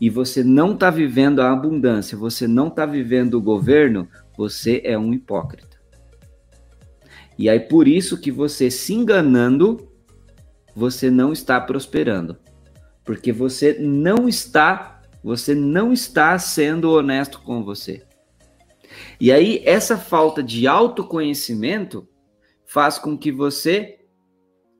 e 0.00 0.10
você 0.10 0.42
não 0.42 0.72
está 0.72 0.90
vivendo 0.90 1.40
a 1.40 1.52
abundância, 1.52 2.16
você 2.16 2.48
não 2.48 2.68
está 2.68 2.84
vivendo 2.84 3.34
o 3.34 3.42
governo, 3.42 4.08
você 4.36 4.80
é 4.84 4.98
um 4.98 5.12
hipócrita. 5.12 5.69
E 7.40 7.48
aí 7.48 7.58
por 7.58 7.88
isso 7.88 8.20
que 8.20 8.30
você 8.30 8.70
se 8.70 8.92
enganando, 8.92 9.88
você 10.76 11.10
não 11.10 11.32
está 11.32 11.58
prosperando. 11.58 12.36
Porque 13.02 13.32
você 13.32 13.78
não 13.80 14.28
está, 14.28 15.00
você 15.24 15.54
não 15.54 15.90
está 15.90 16.38
sendo 16.38 16.90
honesto 16.92 17.40
com 17.40 17.64
você. 17.64 18.02
E 19.18 19.32
aí, 19.32 19.62
essa 19.64 19.96
falta 19.96 20.42
de 20.42 20.66
autoconhecimento 20.66 22.06
faz 22.66 22.98
com 22.98 23.16
que 23.16 23.32
você 23.32 24.00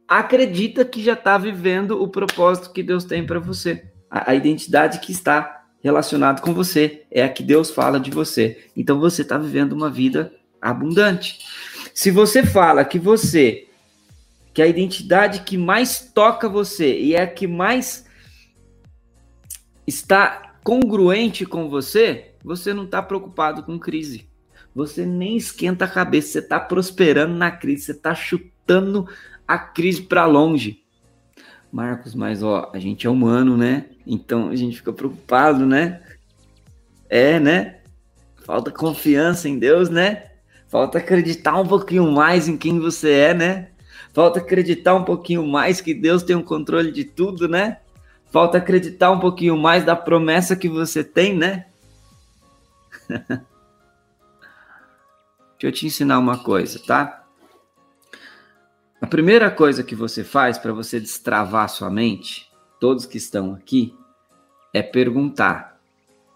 acredita 0.07 0.85
que 0.85 1.03
já 1.03 1.15
está 1.15 1.39
vivendo 1.39 1.93
o 1.93 2.09
propósito 2.09 2.75
que 2.75 2.83
Deus 2.83 3.05
tem 3.05 3.25
para 3.25 3.41
você. 3.41 3.91
A, 4.11 4.33
a, 4.33 4.35
identidade 4.35 5.01
que 5.01 5.13
está 5.13 5.65
relacionada 5.83 6.43
com 6.43 6.53
você 6.53 7.07
é 7.11 7.25
a 7.25 7.29
que 7.31 7.43
Deus 7.43 7.71
fala 7.71 7.99
de 7.99 8.11
você. 8.11 8.67
Então 8.77 9.01
você 9.01 9.23
está 9.23 9.39
vivendo 9.39 9.73
uma 9.73 9.89
vida 9.89 10.31
abundante. 10.61 11.39
Se 11.95 12.11
você 12.11 12.45
fala 12.45 12.85
que 12.85 12.99
você, 12.99 13.69
que 14.53 14.63
a 14.63 14.67
identidade 14.67 15.41
que 15.41 15.57
mais 15.57 16.11
toca 16.15 16.49
você 16.49 16.99
e 16.99 17.15
é 17.15 17.23
a 17.23 17.27
que 17.27 17.47
mais 17.47 18.07
está 19.87 20.55
congruente 20.63 21.45
com 21.45 21.69
você, 21.69 22.33
você 22.45 22.73
não 22.73 22.85
está 22.85 23.03
preocupado 23.03 23.63
com 23.63 23.79
crise. 23.79 24.29
Você 24.75 25.05
nem 25.05 25.37
esquenta 25.37 25.85
a 25.85 25.89
cabeça, 25.89 26.33
você 26.33 26.39
está 26.39 26.61
prosperando 26.61 27.35
na 27.35 27.51
crise, 27.51 27.87
você 27.87 27.93
está 27.93 28.15
chutando 28.15 29.09
a 29.47 29.59
crise 29.59 30.03
para 30.03 30.27
longe. 30.27 30.85
Marcos, 31.73 32.15
mas 32.15 32.43
ó, 32.43 32.71
a 32.73 32.79
gente 32.79 33.07
é 33.07 33.11
humano, 33.11 33.57
né? 33.57 33.87
Então 34.07 34.49
a 34.49 34.57
gente 34.57 34.77
fica 34.77 34.93
preocupado, 34.93 35.67
né? 35.67 36.03
É, 37.09 37.39
né? 37.39 37.81
Falta 38.45 38.71
confiança 38.71 39.49
em 39.49 39.59
Deus, 39.59 39.89
né? 39.89 40.30
Falta 40.71 40.99
acreditar 40.99 41.61
um 41.61 41.67
pouquinho 41.67 42.13
mais 42.13 42.47
em 42.47 42.57
quem 42.57 42.79
você 42.79 43.11
é, 43.11 43.35
né? 43.35 43.71
Falta 44.13 44.39
acreditar 44.39 44.95
um 44.95 45.03
pouquinho 45.03 45.45
mais 45.45 45.81
que 45.81 45.93
Deus 45.93 46.23
tem 46.23 46.37
o 46.37 46.39
um 46.39 46.45
controle 46.45 46.93
de 46.93 47.05
tudo, 47.05 47.49
né? 47.49 47.81
Falta 48.31 48.59
acreditar 48.59 49.11
um 49.11 49.19
pouquinho 49.19 49.59
mais 49.59 49.85
da 49.85 49.97
promessa 49.97 50.55
que 50.55 50.69
você 50.69 51.03
tem, 51.03 51.37
né? 51.37 51.67
Deixa 55.59 55.65
eu 55.65 55.73
te 55.73 55.87
ensinar 55.87 56.21
uma 56.21 56.39
coisa, 56.39 56.81
tá? 56.87 57.25
A 59.03 59.09
primeira 59.09 59.51
coisa 59.51 59.83
que 59.83 59.97
você 59.97 60.23
faz 60.23 60.57
para 60.57 60.73
você 60.73 61.01
destravar 61.01 61.69
sua 61.69 61.91
mente, 61.91 62.49
todos 62.79 63.07
que 63.07 63.19
estão 63.19 63.55
aqui, 63.55 63.93
é 64.73 64.83
perguntar. 64.83 65.81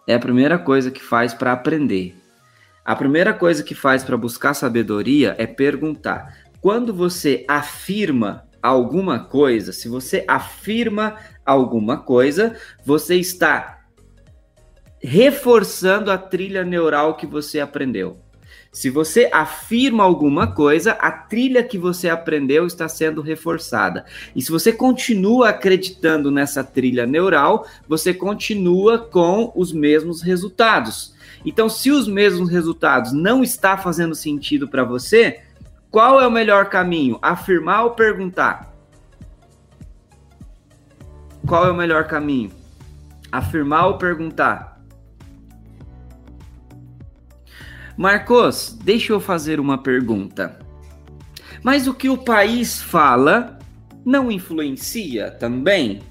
É 0.09 0.14
a 0.14 0.18
primeira 0.20 0.59
coisa 0.59 0.90
que 0.90 1.01
faz 1.01 1.33
para 1.33 1.53
aprender. 1.53 2.23
A 2.85 2.94
primeira 2.94 3.33
coisa 3.33 3.62
que 3.62 3.75
faz 3.75 4.05
para 4.05 4.16
buscar 4.16 4.53
sabedoria 4.53 5.35
é 5.38 5.47
perguntar. 5.47 6.37
Quando 6.61 6.92
você 6.92 7.44
afirma 7.49 8.47
alguma 8.62 9.25
coisa, 9.25 9.73
se 9.73 9.88
você 9.88 10.25
afirma 10.29 11.16
alguma 11.44 11.99
coisa, 11.99 12.57
você 12.85 13.16
está 13.16 13.81
reforçando 15.03 16.11
a 16.11 16.16
trilha 16.16 16.64
neural 16.64 17.16
que 17.16 17.27
você 17.27 17.61
aprendeu. 17.61 18.23
Se 18.74 18.90
você 18.90 19.30
afirma 19.32 20.02
alguma 20.02 20.48
coisa, 20.48 20.92
a 20.94 21.12
trilha 21.12 21.62
que 21.62 21.78
você 21.78 22.08
aprendeu 22.08 22.66
está 22.66 22.88
sendo 22.88 23.22
reforçada. 23.22 24.04
E 24.34 24.42
se 24.42 24.50
você 24.50 24.72
continua 24.72 25.50
acreditando 25.50 26.28
nessa 26.28 26.64
trilha 26.64 27.06
neural, 27.06 27.68
você 27.88 28.12
continua 28.12 28.98
com 28.98 29.52
os 29.54 29.72
mesmos 29.72 30.22
resultados. 30.22 31.14
Então, 31.46 31.68
se 31.68 31.92
os 31.92 32.08
mesmos 32.08 32.50
resultados 32.50 33.12
não 33.12 33.44
está 33.44 33.76
fazendo 33.76 34.12
sentido 34.12 34.66
para 34.66 34.82
você, 34.82 35.42
qual 35.88 36.20
é 36.20 36.26
o 36.26 36.32
melhor 36.32 36.68
caminho? 36.68 37.16
Afirmar 37.22 37.84
ou 37.84 37.90
perguntar? 37.92 38.74
Qual 41.46 41.64
é 41.64 41.70
o 41.70 41.76
melhor 41.76 42.08
caminho? 42.08 42.50
Afirmar 43.30 43.87
ou 43.87 43.98
perguntar? 43.98 44.73
Marcos, 47.96 48.76
deixa 48.83 49.12
eu 49.12 49.20
fazer 49.20 49.61
uma 49.61 49.78
pergunta. 49.78 50.59
Mas 51.62 51.87
o 51.87 51.94
que 51.94 52.09
o 52.09 52.18
país 52.18 52.83
fala 52.83 53.59
não 54.04 54.33
influencia 54.33 55.30
também? 55.30 56.02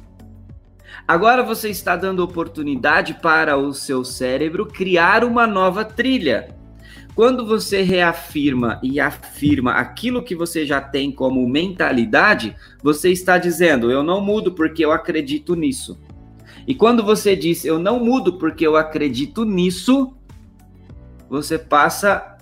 Agora 1.06 1.44
você 1.44 1.70
está 1.70 1.98
dando 1.98 2.24
oportunidade 2.24 3.16
para 3.16 3.58
o 3.58 3.74
seu 3.74 4.06
cérebro 4.06 4.66
criar 4.66 5.26
uma 5.26 5.46
nova 5.46 5.84
trilha. 5.84 6.56
quando 7.14 7.46
você 7.46 7.84
reafirma 7.84 8.80
e 8.82 9.00
afirma 9.00 9.74
aquilo 9.74 10.24
que 10.24 10.34
você 10.34 10.66
já 10.66 10.82
tem 10.82 11.12
como 11.12 11.48
mentalidade, 11.48 12.56
você 12.82 13.12
está 13.12 13.38
dizendo: 13.38 13.92
eu 13.92 14.02
não 14.02 14.22
mudo 14.22 14.54
porque 14.54 14.84
eu 14.84 14.92
acredito 14.92 15.54
nisso. 15.54 16.00
E 16.66 16.74
quando 16.74 17.04
você 17.04 17.36
diz 17.36 17.66
eu 17.66 17.78
não 17.78 18.00
mudo 18.00 18.40
porque 18.40 18.66
eu 18.66 18.78
acredito 18.78 19.44
nisso, 19.44 20.16
você 21.34 21.58
passa. 21.58 22.38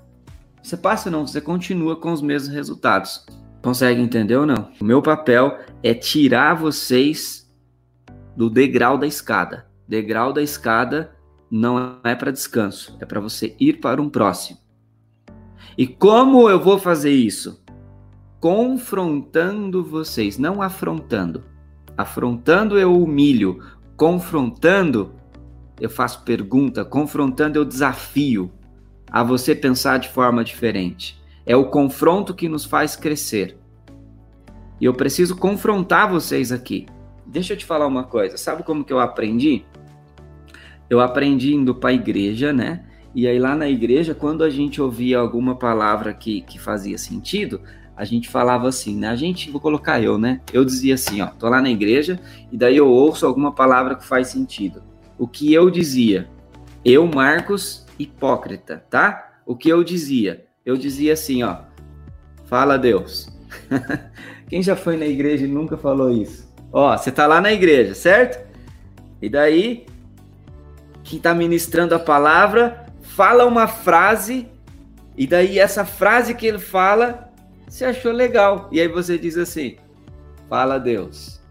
Você 0.61 0.75
passa 0.75 1.09
não, 1.09 1.25
você 1.25 1.39
continua 1.39 1.95
com 1.95 2.11
os 2.11 2.21
mesmos 2.21 2.53
resultados. 2.53 3.25
Consegue 3.63 4.01
entender 4.01 4.35
ou 4.35 4.45
não? 4.45 4.69
O 4.81 4.83
meu 4.83 5.01
papel 5.01 5.57
é 5.81 5.93
tirar 5.93 6.55
vocês 6.55 7.49
do 8.35 8.49
degrau 8.49 8.97
da 8.97 9.07
escada. 9.07 9.65
Degrau 9.87 10.33
da 10.33 10.41
escada 10.41 11.15
não 11.49 11.99
é 12.03 12.15
para 12.15 12.31
descanso, 12.31 12.97
é 12.99 13.05
para 13.05 13.19
você 13.19 13.55
ir 13.59 13.79
para 13.79 14.01
um 14.01 14.09
próximo. 14.09 14.59
E 15.77 15.87
como 15.87 16.49
eu 16.49 16.59
vou 16.59 16.77
fazer 16.77 17.11
isso? 17.11 17.63
Confrontando 18.39 19.83
vocês, 19.83 20.37
não 20.37 20.61
afrontando. 20.61 21.45
Afrontando 21.97 22.77
eu 22.77 22.93
humilho, 23.01 23.63
confrontando 23.95 25.13
eu 25.79 25.89
faço 25.89 26.23
pergunta, 26.23 26.85
confrontando 26.85 27.57
eu 27.57 27.65
desafio 27.65 28.51
a 29.11 29.23
você 29.23 29.53
pensar 29.53 29.97
de 29.97 30.09
forma 30.09 30.43
diferente. 30.43 31.21
É 31.45 31.55
o 31.55 31.65
confronto 31.65 32.33
que 32.33 32.47
nos 32.47 32.63
faz 32.63 32.95
crescer. 32.95 33.57
E 34.79 34.85
eu 34.85 34.93
preciso 34.93 35.35
confrontar 35.35 36.09
vocês 36.09 36.51
aqui. 36.51 36.87
Deixa 37.25 37.53
eu 37.53 37.57
te 37.57 37.65
falar 37.65 37.85
uma 37.85 38.05
coisa. 38.05 38.37
Sabe 38.37 38.63
como 38.63 38.83
que 38.83 38.93
eu 38.93 38.99
aprendi? 38.99 39.65
Eu 40.89 40.99
aprendi 40.99 41.53
indo 41.53 41.75
para 41.75 41.89
a 41.89 41.93
igreja, 41.93 42.51
né? 42.53 42.85
E 43.13 43.27
aí 43.27 43.37
lá 43.37 43.55
na 43.55 43.69
igreja, 43.69 44.15
quando 44.15 44.43
a 44.43 44.49
gente 44.49 44.81
ouvia 44.81 45.19
alguma 45.19 45.55
palavra 45.55 46.13
que, 46.13 46.41
que 46.41 46.57
fazia 46.57 46.97
sentido, 46.97 47.61
a 47.95 48.05
gente 48.05 48.29
falava 48.29 48.67
assim, 48.67 48.95
né? 48.95 49.09
A 49.09 49.15
gente, 49.15 49.51
vou 49.51 49.59
colocar 49.59 50.01
eu, 50.01 50.17
né? 50.17 50.41
Eu 50.51 50.63
dizia 50.63 50.95
assim, 50.95 51.21
ó, 51.21 51.27
tô 51.27 51.47
lá 51.49 51.61
na 51.61 51.69
igreja 51.69 52.19
e 52.51 52.57
daí 52.57 52.77
eu 52.77 52.87
ouço 52.87 53.25
alguma 53.25 53.51
palavra 53.51 53.95
que 53.95 54.05
faz 54.05 54.29
sentido. 54.29 54.81
O 55.17 55.27
que 55.27 55.53
eu 55.53 55.69
dizia? 55.69 56.29
Eu, 56.83 57.05
Marcos, 57.05 57.85
hipócrita, 58.03 58.83
tá? 58.89 59.41
O 59.45 59.55
que 59.55 59.69
eu 59.69 59.83
dizia? 59.83 60.45
Eu 60.65 60.77
dizia 60.77 61.13
assim, 61.13 61.43
ó, 61.43 61.57
fala 62.45 62.77
Deus. 62.77 63.29
Quem 64.47 64.61
já 64.61 64.75
foi 64.75 64.97
na 64.97 65.05
igreja 65.05 65.45
e 65.45 65.49
nunca 65.49 65.77
falou 65.77 66.09
isso? 66.09 66.51
Ó, 66.71 66.95
você 66.95 67.11
tá 67.11 67.27
lá 67.27 67.41
na 67.41 67.51
igreja, 67.51 67.93
certo? 67.93 68.47
E 69.21 69.29
daí, 69.29 69.85
quem 71.03 71.19
tá 71.19 71.33
ministrando 71.33 71.93
a 71.93 71.99
palavra 71.99 72.85
fala 73.01 73.45
uma 73.45 73.67
frase, 73.67 74.47
e 75.17 75.27
daí 75.27 75.59
essa 75.59 75.85
frase 75.85 76.33
que 76.33 76.47
ele 76.47 76.59
fala, 76.59 77.29
você 77.67 77.85
achou 77.85 78.11
legal. 78.11 78.67
E 78.71 78.81
aí 78.81 78.87
você 78.87 79.17
diz 79.17 79.37
assim: 79.37 79.77
Fala 80.49 80.77
Deus. 80.77 81.41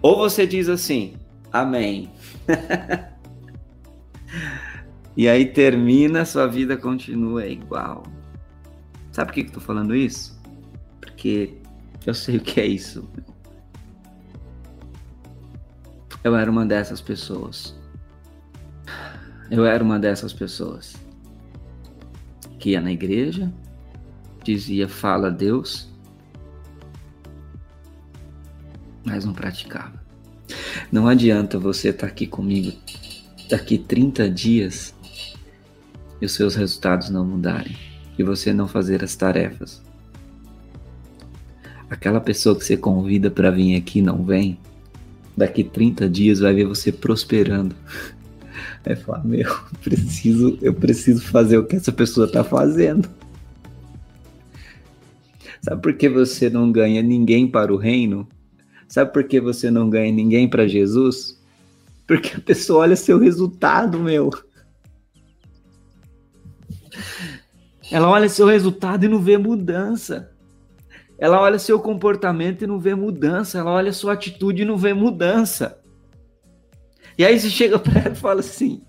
Ou 0.00 0.16
você 0.16 0.46
diz 0.46 0.68
assim: 0.68 1.16
Amém. 1.52 2.10
e 5.18 5.28
aí 5.28 5.46
termina, 5.46 6.24
sua 6.24 6.46
vida 6.46 6.76
continua 6.76 7.44
igual. 7.44 8.04
Sabe 9.10 9.26
por 9.26 9.34
que, 9.34 9.40
eu 9.40 9.50
tô 9.50 9.58
falando 9.58 9.92
isso? 9.92 10.40
Porque 11.00 11.58
eu 12.06 12.14
sei 12.14 12.36
o 12.36 12.40
que 12.40 12.60
é 12.60 12.66
isso. 12.66 13.04
Eu 16.22 16.36
era 16.36 16.48
uma 16.48 16.64
dessas 16.64 17.00
pessoas. 17.00 17.76
Eu 19.50 19.66
era 19.66 19.82
uma 19.82 19.98
dessas 19.98 20.32
pessoas 20.32 20.94
que 22.60 22.70
ia 22.70 22.80
na 22.80 22.92
igreja, 22.92 23.52
dizia 24.44 24.88
fala 24.88 25.26
a 25.26 25.30
Deus, 25.30 25.92
mas 29.04 29.24
não 29.24 29.32
praticava. 29.32 30.00
Não 30.92 31.08
adianta 31.08 31.58
você 31.58 31.88
estar 31.88 32.06
tá 32.06 32.12
aqui 32.12 32.24
comigo 32.24 32.78
daqui 33.48 33.78
30 33.78 34.30
dias 34.30 34.94
e 36.20 36.26
os 36.26 36.32
seus 36.32 36.54
resultados 36.54 37.10
não 37.10 37.24
mudarem 37.24 37.76
e 38.18 38.22
você 38.22 38.52
não 38.52 38.66
fazer 38.66 39.04
as 39.04 39.14
tarefas. 39.14 39.82
Aquela 41.88 42.20
pessoa 42.20 42.56
que 42.56 42.64
você 42.64 42.76
convida 42.76 43.30
para 43.30 43.50
vir 43.50 43.76
aqui 43.76 44.02
não 44.02 44.24
vem, 44.24 44.58
daqui 45.36 45.64
30 45.64 46.08
dias 46.08 46.40
vai 46.40 46.52
ver 46.52 46.66
você 46.66 46.92
prosperando. 46.92 47.74
Aí 48.84 48.96
fala, 48.96 49.22
meu, 49.24 49.50
preciso, 49.82 50.58
eu 50.60 50.74
preciso 50.74 51.22
fazer 51.22 51.58
o 51.58 51.64
que 51.64 51.76
essa 51.76 51.92
pessoa 51.92 52.26
está 52.26 52.42
fazendo. 52.42 53.08
Sabe 55.62 55.80
por 55.80 55.94
que 55.94 56.08
você 56.08 56.50
não 56.50 56.70
ganha 56.70 57.02
ninguém 57.02 57.46
para 57.46 57.72
o 57.72 57.76
reino? 57.76 58.28
Sabe 58.86 59.12
por 59.12 59.24
que 59.24 59.40
você 59.40 59.70
não 59.70 59.88
ganha 59.90 60.12
ninguém 60.12 60.48
para 60.48 60.66
Jesus? 60.66 61.38
Porque 62.06 62.36
a 62.36 62.40
pessoa 62.40 62.80
olha 62.80 62.96
seu 62.96 63.18
resultado, 63.18 63.98
meu. 63.98 64.30
Ela 67.90 68.08
olha 68.08 68.28
seu 68.28 68.46
resultado 68.46 69.04
e 69.04 69.08
não 69.08 69.20
vê 69.20 69.38
mudança. 69.38 70.30
Ela 71.18 71.40
olha 71.40 71.58
seu 71.58 71.80
comportamento 71.80 72.62
e 72.62 72.66
não 72.66 72.78
vê 72.78 72.94
mudança. 72.94 73.58
Ela 73.58 73.72
olha 73.72 73.92
sua 73.92 74.12
atitude 74.12 74.62
e 74.62 74.64
não 74.64 74.76
vê 74.76 74.92
mudança. 74.92 75.80
E 77.16 77.24
aí 77.24 77.38
você 77.38 77.50
chega 77.50 77.78
para 77.78 78.00
ela 78.00 78.12
e 78.12 78.16
fala 78.16 78.40
assim: 78.40 78.82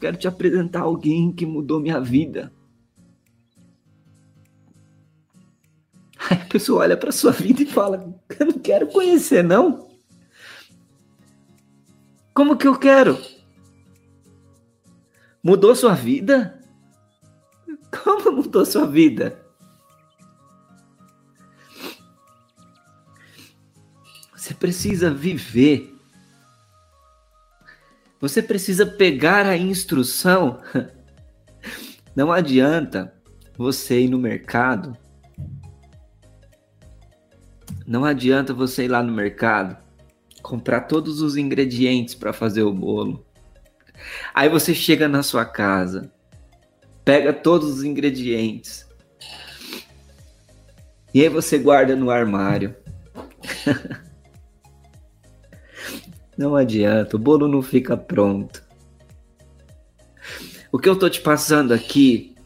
Quero 0.00 0.16
te 0.16 0.26
apresentar 0.26 0.80
alguém 0.80 1.32
que 1.32 1.46
mudou 1.46 1.80
minha 1.80 2.00
vida. 2.00 2.52
Aí 6.28 6.36
a 6.36 6.46
pessoa 6.46 6.80
olha 6.80 6.96
para 6.96 7.12
sua 7.12 7.30
vida 7.30 7.62
e 7.62 7.66
fala: 7.66 8.12
Eu 8.40 8.46
não 8.46 8.58
quero 8.58 8.88
conhecer, 8.88 9.44
não. 9.44 9.88
Como 12.34 12.56
que 12.56 12.66
eu 12.66 12.78
quero? 12.78 13.18
Mudou 15.42 15.74
sua 15.74 15.94
vida? 15.94 16.57
Como 17.90 18.32
mudou 18.32 18.64
sua 18.64 18.86
vida? 18.86 19.44
Você 24.34 24.54
precisa 24.54 25.12
viver 25.12 25.98
você 28.20 28.42
precisa 28.42 28.84
pegar 28.84 29.46
a 29.46 29.56
instrução. 29.56 30.60
Não 32.16 32.32
adianta 32.32 33.14
você 33.56 34.00
ir 34.00 34.08
no 34.08 34.18
mercado. 34.18 34.96
Não 37.86 38.04
adianta 38.04 38.52
você 38.52 38.84
ir 38.84 38.88
lá 38.88 39.02
no 39.02 39.12
mercado 39.12 39.76
comprar 40.42 40.82
todos 40.82 41.20
os 41.20 41.36
ingredientes 41.36 42.14
para 42.14 42.32
fazer 42.32 42.62
o 42.62 42.72
bolo. 42.72 43.24
Aí 44.34 44.48
você 44.48 44.74
chega 44.74 45.08
na 45.08 45.22
sua 45.22 45.44
casa, 45.44 46.12
pega 47.08 47.32
todos 47.32 47.70
os 47.70 47.84
ingredientes. 47.84 48.86
E 51.14 51.22
aí 51.22 51.28
você 51.30 51.56
guarda 51.56 51.96
no 51.96 52.10
armário. 52.10 52.76
Não 56.36 56.54
adianta, 56.54 57.16
o 57.16 57.18
bolo 57.18 57.48
não 57.48 57.62
fica 57.62 57.96
pronto. 57.96 58.62
O 60.70 60.78
que 60.78 60.86
eu 60.86 60.98
tô 60.98 61.08
te 61.08 61.22
passando 61.22 61.72
aqui 61.72 62.36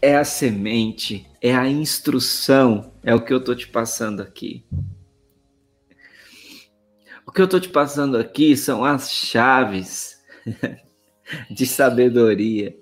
é 0.00 0.16
a 0.16 0.24
semente, 0.24 1.26
é 1.42 1.54
a 1.54 1.68
instrução, 1.68 2.92
é 3.02 3.12
o 3.12 3.20
que 3.20 3.34
eu 3.34 3.42
tô 3.42 3.52
te 3.52 3.66
passando 3.66 4.22
aqui. 4.22 4.64
O 7.26 7.32
que 7.32 7.42
eu 7.42 7.48
tô 7.48 7.58
te 7.58 7.68
passando 7.68 8.16
aqui 8.16 8.56
são 8.56 8.84
as 8.84 9.10
chaves 9.10 10.22
de 11.50 11.66
sabedoria. 11.66 12.78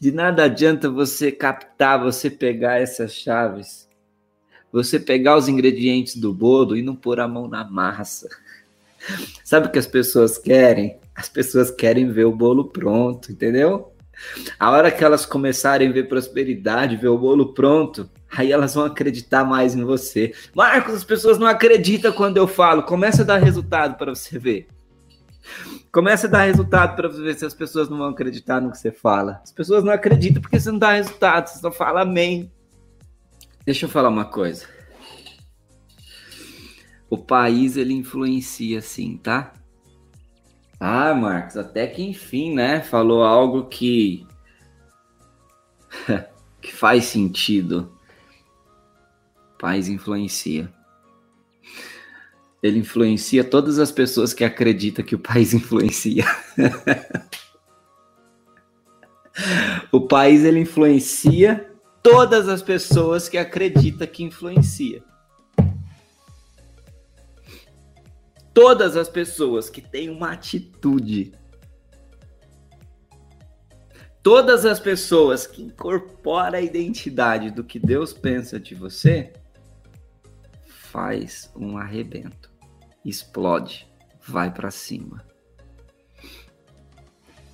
De 0.00 0.10
nada 0.10 0.44
adianta 0.44 0.88
você 0.88 1.30
captar, 1.30 2.02
você 2.02 2.30
pegar 2.30 2.80
essas 2.80 3.12
chaves, 3.12 3.86
você 4.72 4.98
pegar 4.98 5.36
os 5.36 5.46
ingredientes 5.46 6.16
do 6.16 6.32
bolo 6.32 6.74
e 6.74 6.80
não 6.80 6.96
pôr 6.96 7.20
a 7.20 7.28
mão 7.28 7.46
na 7.46 7.64
massa. 7.64 8.26
Sabe 9.44 9.66
o 9.66 9.70
que 9.70 9.78
as 9.78 9.86
pessoas 9.86 10.38
querem? 10.38 10.96
As 11.14 11.28
pessoas 11.28 11.70
querem 11.70 12.10
ver 12.10 12.24
o 12.24 12.34
bolo 12.34 12.64
pronto, 12.70 13.30
entendeu? 13.30 13.92
A 14.58 14.70
hora 14.70 14.90
que 14.90 15.04
elas 15.04 15.26
começarem 15.26 15.90
a 15.90 15.92
ver 15.92 16.08
prosperidade, 16.08 16.96
ver 16.96 17.08
o 17.08 17.18
bolo 17.18 17.52
pronto, 17.52 18.08
aí 18.30 18.52
elas 18.52 18.74
vão 18.74 18.86
acreditar 18.86 19.44
mais 19.44 19.74
em 19.74 19.84
você. 19.84 20.32
Marcos, 20.54 20.94
as 20.94 21.04
pessoas 21.04 21.38
não 21.38 21.46
acreditam 21.46 22.10
quando 22.10 22.38
eu 22.38 22.48
falo. 22.48 22.84
Começa 22.84 23.20
a 23.20 23.26
dar 23.26 23.36
resultado 23.36 23.98
para 23.98 24.14
você 24.14 24.38
ver. 24.38 24.66
Começa 25.92 26.26
a 26.26 26.30
dar 26.30 26.44
resultado 26.44 26.94
para 26.96 27.08
ver 27.08 27.34
se 27.34 27.44
as 27.44 27.54
pessoas 27.54 27.88
não 27.88 27.98
vão 27.98 28.08
acreditar 28.08 28.60
no 28.60 28.70
que 28.70 28.78
você 28.78 28.92
fala. 28.92 29.40
As 29.42 29.52
pessoas 29.52 29.82
não 29.82 29.92
acreditam 29.92 30.40
porque 30.40 30.58
você 30.58 30.70
não 30.70 30.78
dá 30.78 30.92
resultado, 30.92 31.48
você 31.48 31.58
só 31.58 31.72
fala 31.72 32.02
amém. 32.02 32.50
Deixa 33.64 33.86
eu 33.86 33.90
falar 33.90 34.08
uma 34.08 34.24
coisa 34.24 34.66
o 37.10 37.18
país 37.18 37.76
ele 37.76 37.92
influencia 37.92 38.80
sim, 38.80 39.18
tá? 39.18 39.52
Ah, 40.78 41.12
Marcos, 41.12 41.56
até 41.56 41.86
que 41.88 42.02
enfim, 42.02 42.54
né? 42.54 42.80
Falou 42.80 43.24
algo 43.24 43.66
que 43.66 44.24
que 46.62 46.72
faz 46.72 47.06
sentido. 47.06 47.92
Paz 49.58 49.88
influencia. 49.88 50.72
Ele 52.62 52.78
influencia 52.78 53.42
todas 53.42 53.78
as 53.78 53.90
pessoas 53.90 54.34
que 54.34 54.44
acreditam 54.44 55.04
que 55.04 55.14
o 55.14 55.18
país 55.18 55.52
influencia. 55.54 56.24
o 59.90 60.00
país 60.00 60.44
ele 60.44 60.60
influencia 60.60 61.72
todas 62.02 62.48
as 62.48 62.62
pessoas 62.62 63.28
que 63.28 63.38
acreditam 63.38 64.06
que 64.06 64.22
influencia. 64.22 65.02
Todas 68.52 68.96
as 68.96 69.08
pessoas 69.08 69.70
que 69.70 69.80
têm 69.80 70.10
uma 70.10 70.32
atitude 70.32 71.32
todas 74.22 74.66
as 74.66 74.78
pessoas 74.78 75.46
que 75.46 75.62
incorporam 75.62 76.58
a 76.58 76.62
identidade 76.62 77.50
do 77.50 77.64
que 77.64 77.78
Deus 77.78 78.12
pensa 78.12 78.60
de 78.60 78.74
você, 78.74 79.32
faz 80.66 81.50
um 81.56 81.78
arrebento, 81.78 82.49
explode, 83.04 83.90
vai 84.26 84.52
para 84.52 84.70
cima. 84.70 85.24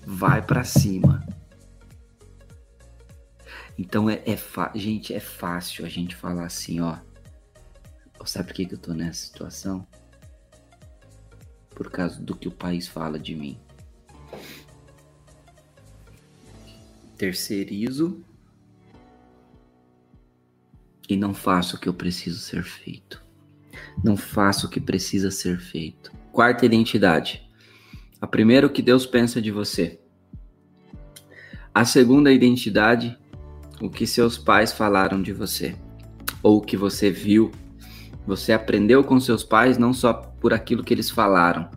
Vai 0.05 0.45
para 0.45 0.65
cima. 0.65 1.27
Então 3.79 4.09
é, 4.09 4.23
é 4.27 4.39
gente, 4.75 5.13
é 5.13 5.21
fácil 5.21 5.85
a 5.85 5.89
gente 5.89 6.15
falar 6.15 6.47
assim, 6.47 6.81
ó. 6.81 6.99
Sabe 8.25 8.49
por 8.49 8.55
que, 8.55 8.67
que 8.67 8.75
eu 8.75 8.79
tô 8.79 8.93
nessa 8.93 9.25
situação? 9.25 9.87
Por 11.71 11.91
causa 11.91 12.21
do 12.21 12.35
que 12.35 12.49
o 12.49 12.53
país 12.53 12.89
fala 12.89 13.21
de 13.21 13.37
mim. 13.37 13.61
terceirizo 17.17 18.23
e 21.09 21.17
não 21.17 21.33
faço 21.33 21.77
o 21.77 21.81
que 21.81 21.89
eu 21.89 21.95
preciso 21.95 22.39
ser 22.39 22.63
feito. 22.63 23.25
Não 24.03 24.17
faço 24.17 24.67
o 24.67 24.71
que 24.71 24.81
precisa 24.81 25.31
ser 25.31 25.59
feito. 25.59 26.13
Quarta 26.33 26.67
identidade. 26.67 27.49
A 28.21 28.27
primeira, 28.27 28.67
o 28.67 28.71
que 28.71 28.83
Deus 28.83 29.07
pensa 29.07 29.41
de 29.41 29.51
você. 29.51 30.01
A 31.75 31.85
segunda 31.85 32.33
identidade, 32.33 33.19
o 33.81 33.91
que 33.91 34.07
seus 34.07 34.39
pais 34.39 34.73
falaram 34.73 35.21
de 35.21 35.33
você. 35.33 35.77
Ou 36.43 36.59
o 36.59 36.63
que 36.63 36.77
você 36.77 37.11
viu. 37.11 37.51
Você 38.27 38.53
aprendeu 38.53 39.05
com 39.05 39.21
seus 39.21 39.45
pais 39.45 39.79
não 39.79 39.93
só 39.93 40.13
por 40.13 40.53
aquilo 40.53 40.83
que 40.83 40.93
eles 40.93 41.11
falaram, 41.11 41.71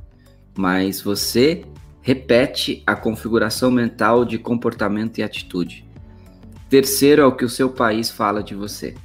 mas 0.58 1.02
você 1.02 1.64
repete 2.02 2.82
a 2.88 2.96
configuração 2.96 3.70
mental 3.70 4.26
de 4.26 4.38
comportamento 4.38 5.20
e 5.20 5.24
atitude. 5.24 5.86
Terceiro 6.70 7.22
é 7.22 7.26
o 7.26 7.36
que 7.36 7.46
o 7.46 7.50
seu 7.50 7.70
país 7.70 8.10
fala 8.10 8.42
de 8.42 8.56
você. 8.56 8.96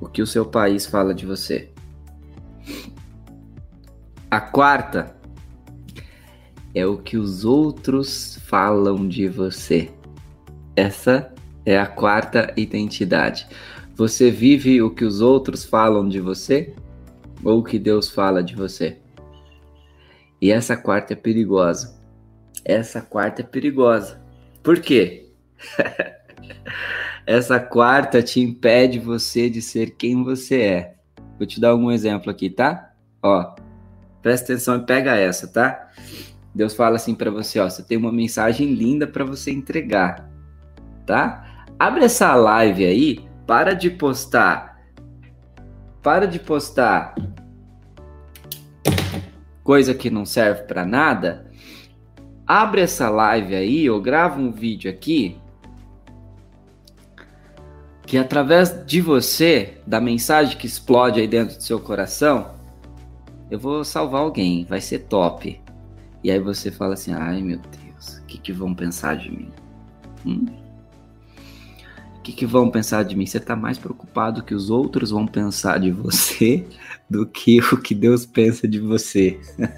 O 0.00 0.08
que 0.08 0.22
o 0.22 0.26
seu 0.26 0.46
país 0.46 0.86
fala 0.86 1.14
de 1.14 1.26
você. 1.26 1.70
A 4.30 4.40
quarta 4.40 5.14
é 6.74 6.86
o 6.86 6.98
que 6.98 7.16
os 7.16 7.44
outros 7.44 8.38
falam 8.46 9.08
de 9.08 9.28
você. 9.28 9.90
Essa 10.76 11.32
é 11.66 11.78
a 11.78 11.86
quarta 11.86 12.52
identidade. 12.56 13.46
Você 13.94 14.30
vive 14.30 14.80
o 14.80 14.90
que 14.90 15.04
os 15.04 15.20
outros 15.20 15.64
falam 15.64 16.08
de 16.08 16.20
você 16.20 16.74
ou 17.44 17.58
o 17.58 17.64
que 17.64 17.78
Deus 17.78 18.08
fala 18.08 18.42
de 18.42 18.54
você? 18.54 18.98
E 20.40 20.50
essa 20.50 20.76
quarta 20.76 21.12
é 21.12 21.16
perigosa. 21.16 22.00
Essa 22.64 23.02
quarta 23.02 23.42
é 23.42 23.44
perigosa. 23.44 24.22
Por 24.62 24.80
quê? 24.80 25.28
essa 27.26 27.60
quarta 27.60 28.22
te 28.22 28.40
impede 28.40 28.98
você 28.98 29.48
de 29.48 29.62
ser 29.62 29.96
quem 29.96 30.22
você 30.22 30.60
é. 30.60 30.94
Vou 31.38 31.46
te 31.46 31.60
dar 31.60 31.74
um 31.74 31.90
exemplo 31.90 32.30
aqui, 32.30 32.50
tá? 32.50 32.92
Ó, 33.22 33.54
presta 34.22 34.52
atenção 34.52 34.76
e 34.76 34.86
pega 34.86 35.16
essa, 35.16 35.48
tá? 35.48 35.88
Deus 36.54 36.74
fala 36.74 36.96
assim 36.96 37.14
para 37.14 37.30
você, 37.30 37.60
ó, 37.60 37.68
você 37.68 37.82
tem 37.82 37.96
uma 37.96 38.12
mensagem 38.12 38.74
linda 38.74 39.06
para 39.06 39.24
você 39.24 39.50
entregar, 39.50 40.28
tá? 41.06 41.64
Abre 41.78 42.04
essa 42.04 42.34
live 42.34 42.84
aí, 42.84 43.24
para 43.46 43.72
de 43.72 43.88
postar, 43.88 44.80
para 46.02 46.26
de 46.26 46.38
postar 46.38 47.14
coisa 49.62 49.94
que 49.94 50.10
não 50.10 50.26
serve 50.26 50.64
para 50.64 50.84
nada, 50.84 51.46
abre 52.44 52.80
essa 52.80 53.08
live 53.08 53.54
aí 53.54 53.88
ou 53.88 54.00
grava 54.00 54.40
um 54.40 54.50
vídeo 54.50 54.90
aqui 54.90 55.39
que 58.10 58.18
através 58.18 58.74
de 58.86 59.00
você, 59.00 59.74
da 59.86 60.00
mensagem 60.00 60.58
que 60.58 60.66
explode 60.66 61.20
aí 61.20 61.28
dentro 61.28 61.56
do 61.56 61.62
seu 61.62 61.78
coração, 61.78 62.50
eu 63.48 63.56
vou 63.56 63.84
salvar 63.84 64.22
alguém, 64.22 64.64
vai 64.64 64.80
ser 64.80 65.04
top. 65.04 65.60
E 66.24 66.28
aí 66.28 66.40
você 66.40 66.72
fala 66.72 66.94
assim: 66.94 67.12
ai 67.12 67.40
meu 67.40 67.58
Deus, 67.58 68.18
o 68.18 68.24
que, 68.24 68.36
que 68.36 68.52
vão 68.52 68.74
pensar 68.74 69.16
de 69.16 69.30
mim? 69.30 69.52
Hum? 70.26 70.44
O 72.16 72.22
que, 72.22 72.32
que 72.32 72.44
vão 72.44 72.68
pensar 72.68 73.04
de 73.04 73.14
mim? 73.14 73.26
Você 73.26 73.38
está 73.38 73.54
mais 73.54 73.78
preocupado 73.78 74.42
que 74.42 74.56
os 74.56 74.70
outros 74.70 75.12
vão 75.12 75.24
pensar 75.24 75.78
de 75.78 75.92
você 75.92 76.66
do 77.08 77.24
que 77.24 77.60
o 77.60 77.80
que 77.80 77.94
Deus 77.94 78.26
pensa 78.26 78.66
de 78.66 78.80
você. 78.80 79.38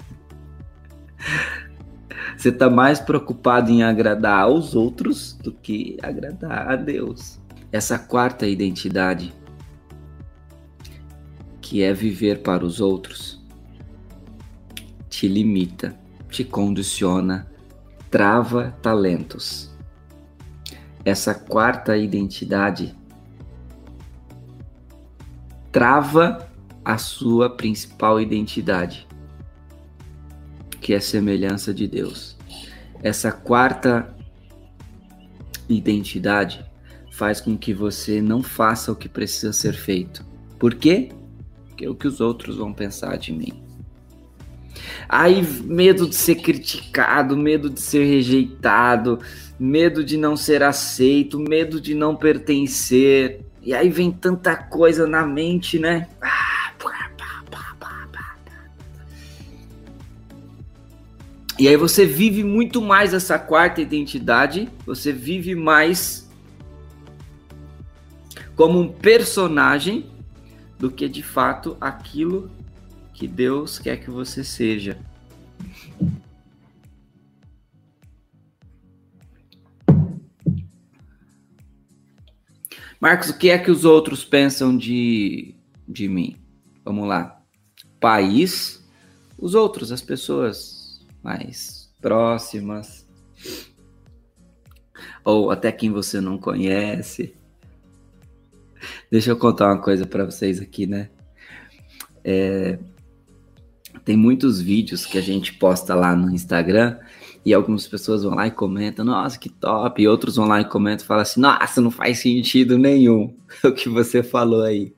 você 2.35 2.49
está 2.49 2.67
mais 2.67 2.99
preocupado 2.99 3.69
em 3.69 3.83
agradar 3.83 4.39
aos 4.39 4.73
outros 4.73 5.33
do 5.33 5.51
que 5.51 5.99
agradar 6.01 6.71
a 6.71 6.75
Deus. 6.75 7.42
Essa 7.73 7.99
quarta 7.99 8.47
identidade, 8.47 9.33
que 11.59 11.83
é 11.83 11.91
viver 11.91 12.41
para 12.41 12.63
os 12.63 12.79
outros, 12.79 13.43
te 15.09 15.27
limita, 15.27 15.93
te 16.29 16.45
condiciona, 16.45 17.51
trava 18.09 18.71
talentos 18.81 19.73
essa 21.05 21.35
quarta 21.35 21.97
identidade 21.97 22.95
trava 25.69 26.49
a 26.85 26.97
sua 26.97 27.49
principal 27.49 28.21
identidade, 28.21 29.07
que 30.79 30.93
é 30.93 30.99
semelhança 30.99 31.73
de 31.73 31.87
Deus. 31.87 32.37
Essa 33.01 33.31
quarta 33.31 34.15
identidade 35.67 36.63
faz 37.13 37.39
com 37.39 37.55
que 37.55 37.75
você 37.75 38.19
não 38.23 38.41
faça 38.41 38.91
o 38.91 38.95
que 38.95 39.07
precisa 39.07 39.53
ser 39.53 39.73
feito. 39.73 40.25
Por 40.57 40.73
quê? 40.73 41.09
Porque 41.67 41.85
é 41.85 41.89
o 41.89 41.93
que 41.93 42.07
os 42.07 42.19
outros 42.19 42.57
vão 42.57 42.73
pensar 42.73 43.17
de 43.17 43.31
mim. 43.31 43.53
Aí, 45.07 45.43
medo 45.63 46.09
de 46.09 46.15
ser 46.15 46.35
criticado, 46.35 47.37
medo 47.37 47.69
de 47.69 47.79
ser 47.79 48.03
rejeitado, 48.05 49.19
medo 49.59 50.03
de 50.03 50.17
não 50.17 50.35
ser 50.35 50.63
aceito, 50.63 51.39
medo 51.39 51.79
de 51.79 51.93
não 51.93 52.15
pertencer. 52.15 53.45
E 53.61 53.75
aí 53.75 53.89
vem 53.91 54.11
tanta 54.11 54.55
coisa 54.55 55.05
na 55.05 55.23
mente, 55.23 55.77
né? 55.77 56.07
E 61.59 61.67
aí 61.67 61.77
você 61.77 62.07
vive 62.07 62.43
muito 62.43 62.81
mais 62.81 63.13
essa 63.13 63.37
quarta 63.37 63.79
identidade, 63.79 64.67
você 64.83 65.13
vive 65.13 65.53
mais 65.53 66.22
como 68.55 68.79
um 68.79 68.87
personagem 68.91 70.09
do 70.77 70.91
que 70.91 71.07
de 71.07 71.23
fato 71.23 71.77
aquilo 71.79 72.51
que 73.13 73.27
Deus 73.27 73.79
quer 73.79 73.97
que 73.97 74.09
você 74.09 74.43
seja. 74.43 74.97
Marcos, 82.99 83.29
o 83.29 83.37
que 83.37 83.49
é 83.49 83.57
que 83.57 83.69
os 83.69 83.83
outros 83.83 84.23
pensam 84.23 84.77
de, 84.77 85.55
de 85.87 86.07
mim? 86.07 86.37
Vamos 86.85 87.07
lá. 87.07 87.41
País, 87.99 88.81
os 89.37 89.55
outros, 89.55 89.91
as 89.91 90.01
pessoas 90.01 91.05
mais 91.21 91.93
próximas, 92.01 93.05
ou 95.23 95.51
até 95.51 95.71
quem 95.71 95.91
você 95.91 96.21
não 96.21 96.37
conhece. 96.37 97.35
Deixa 99.11 99.31
eu 99.31 99.37
contar 99.37 99.67
uma 99.67 99.81
coisa 99.81 100.05
para 100.05 100.25
vocês 100.25 100.59
aqui, 100.61 100.85
né? 100.85 101.09
É, 102.23 102.79
tem 104.05 104.17
muitos 104.17 104.61
vídeos 104.61 105.05
que 105.05 105.17
a 105.17 105.21
gente 105.21 105.53
posta 105.53 105.93
lá 105.95 106.15
no 106.15 106.31
Instagram 106.31 106.97
e 107.45 107.53
algumas 107.53 107.87
pessoas 107.87 108.23
vão 108.23 108.35
lá 108.35 108.47
e 108.47 108.51
comentam, 108.51 109.03
nossa, 109.03 109.37
que 109.37 109.49
top, 109.49 110.01
e 110.01 110.07
outros 110.07 110.35
vão 110.35 110.47
lá 110.47 110.61
e 110.61 110.65
comentam 110.65 111.03
e 111.03 111.07
falam 111.07 111.21
assim, 111.21 111.41
nossa, 111.41 111.81
não 111.81 111.91
faz 111.91 112.19
sentido 112.19 112.77
nenhum 112.77 113.35
o 113.63 113.71
que 113.71 113.89
você 113.89 114.23
falou 114.23 114.63
aí. 114.63 114.93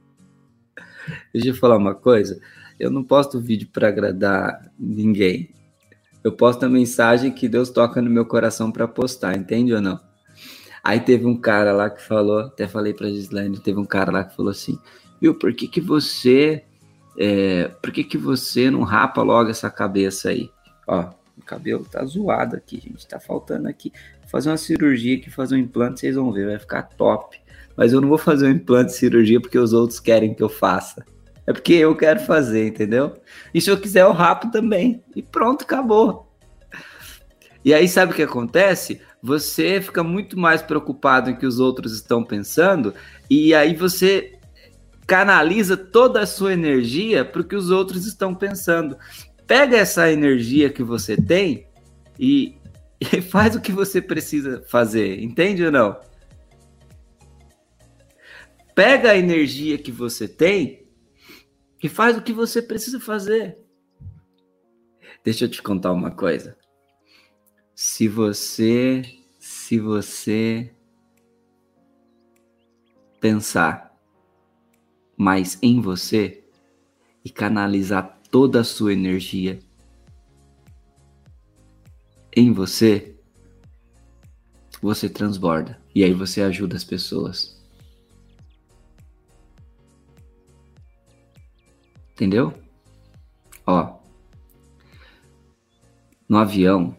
Deixa 1.34 1.50
eu 1.50 1.56
falar 1.56 1.78
uma 1.78 1.96
coisa, 1.96 2.40
eu 2.80 2.90
não 2.92 3.04
posto 3.04 3.40
vídeo 3.40 3.68
para 3.72 3.88
agradar 3.88 4.72
ninguém. 4.78 5.54
Eu 6.24 6.32
posto 6.32 6.66
a 6.66 6.70
mensagem 6.70 7.32
que 7.32 7.48
Deus 7.48 7.70
toca 7.70 8.02
no 8.02 8.10
meu 8.10 8.26
coração 8.26 8.72
para 8.72 8.88
postar, 8.88 9.38
entende 9.38 9.74
ou 9.74 9.82
não? 9.82 10.00
Aí 10.86 11.00
teve 11.00 11.26
um 11.26 11.36
cara 11.36 11.74
lá 11.74 11.90
que 11.90 12.00
falou, 12.00 12.42
até 12.42 12.68
falei 12.68 12.94
pra 12.94 13.10
Gislaine, 13.10 13.58
teve 13.58 13.80
um 13.80 13.86
cara 13.86 14.12
lá 14.12 14.24
que 14.24 14.36
falou 14.36 14.52
assim, 14.52 14.78
viu, 15.20 15.34
por 15.34 15.52
que 15.52 15.68
que 15.68 15.82
você, 15.82 16.64
é, 17.18 17.70
por 17.82 17.92
que 17.92 18.04
que 18.04 18.20
você 18.20 18.70
não 18.70 18.84
rapa 18.84 19.24
logo 19.24 19.50
essa 19.50 19.68
cabeça 19.72 20.30
aí? 20.30 20.48
Ó, 20.86 21.10
o 21.36 21.42
cabelo 21.44 21.84
tá 21.86 22.06
zoado 22.06 22.56
aqui, 22.56 22.80
gente, 22.80 23.08
tá 23.08 23.20
faltando 23.20 23.68
aqui. 23.68 23.92
Vou 24.22 24.30
fazer 24.30 24.52
uma 24.52 24.58
cirurgia 24.58 25.18
aqui, 25.18 25.32
fazer 25.32 25.56
um 25.56 25.58
implante, 25.58 26.02
vocês 26.02 26.16
vão 26.16 26.32
ver, 26.32 26.46
vai 26.46 26.60
ficar 26.60 26.84
top. 26.84 27.36
Mas 27.76 27.92
eu 27.92 28.00
não 28.00 28.08
vou 28.08 28.20
fazer 28.20 28.46
um 28.46 28.52
implante 28.52 28.92
de 28.92 28.98
cirurgia 28.98 29.42
porque 29.42 29.58
os 29.58 29.74
outros 29.74 30.00
querem 30.00 30.36
que 30.36 30.44
eu 30.44 30.50
faça. 30.50 31.04
É 31.48 31.52
porque 31.52 31.74
eu 31.74 31.96
quero 31.96 32.20
fazer, 32.20 32.68
entendeu? 32.68 33.18
E 33.52 33.60
se 33.60 33.72
eu 33.72 33.78
quiser, 33.80 34.04
eu 34.04 34.12
rapo 34.12 34.52
também. 34.52 35.04
E 35.16 35.24
pronto, 35.24 35.64
acabou. 35.64 36.32
E 37.64 37.74
aí, 37.74 37.88
sabe 37.88 38.12
o 38.12 38.16
que 38.16 38.22
acontece? 38.22 39.02
Você 39.26 39.82
fica 39.82 40.04
muito 40.04 40.38
mais 40.38 40.62
preocupado 40.62 41.32
em 41.32 41.36
que 41.36 41.48
os 41.48 41.60
outros 41.60 41.94
estão 41.94 42.24
pensando, 42.24 42.94
e 43.28 43.56
aí 43.56 43.76
você 43.76 44.38
canaliza 45.08 45.76
toda 45.76 46.20
a 46.20 46.28
sua 46.28 46.54
energia 46.54 47.26
para 47.26 47.42
o 47.42 47.44
que 47.44 47.56
os 47.56 47.72
outros 47.72 48.06
estão 48.06 48.36
pensando. 48.36 48.96
Pega 49.48 49.78
essa 49.78 50.12
energia 50.12 50.70
que 50.70 50.84
você 50.84 51.18
tem 51.18 51.66
e, 52.20 52.56
e 53.02 53.20
faz 53.20 53.56
o 53.56 53.62
que 53.62 53.72
você 53.72 54.00
precisa 54.00 54.64
fazer, 54.68 55.20
entende 55.20 55.66
ou 55.66 55.72
não? 55.72 56.00
Pega 58.76 59.10
a 59.10 59.18
energia 59.18 59.80
que 59.80 59.92
você 59.92 60.28
tem 60.28 60.88
e 61.82 61.90
faz 61.90 62.16
o 62.16 62.22
que 62.22 62.32
você 62.32 62.62
precisa 62.62 63.00
fazer. 63.00 63.58
Deixa 65.24 65.46
eu 65.46 65.50
te 65.50 65.64
contar 65.64 65.92
uma 65.94 66.12
coisa. 66.12 66.56
Se 67.76 68.08
você, 68.08 69.04
se 69.38 69.78
você 69.78 70.74
pensar 73.20 73.94
mais 75.18 75.60
em 75.62 75.82
você 75.82 76.42
e 77.24 77.30
canalizar 77.30 78.18
toda 78.32 78.62
a 78.62 78.64
sua 78.64 78.94
energia 78.94 79.60
em 82.34 82.54
você, 82.54 83.20
você 84.82 85.10
transborda 85.10 85.82
e 85.94 86.02
aí 86.02 86.14
você 86.14 86.42
ajuda 86.42 86.78
as 86.78 86.84
pessoas. 86.86 87.62
Entendeu? 92.14 92.54
Ó. 93.68 94.00
No 96.30 96.38
avião, 96.38 96.96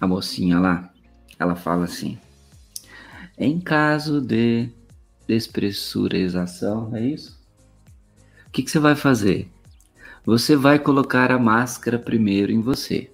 a 0.00 0.06
mocinha 0.06 0.58
lá, 0.58 0.90
ela 1.38 1.54
fala 1.54 1.84
assim: 1.84 2.18
em 3.38 3.60
caso 3.60 4.20
de 4.20 4.70
despressurização, 5.26 6.94
é 6.96 7.06
isso? 7.06 7.38
O 8.46 8.50
que, 8.50 8.62
que 8.62 8.70
você 8.70 8.78
vai 8.78 8.96
fazer? 8.96 9.48
Você 10.24 10.56
vai 10.56 10.78
colocar 10.78 11.30
a 11.30 11.38
máscara 11.38 11.98
primeiro 11.98 12.50
em 12.52 12.60
você. 12.60 13.10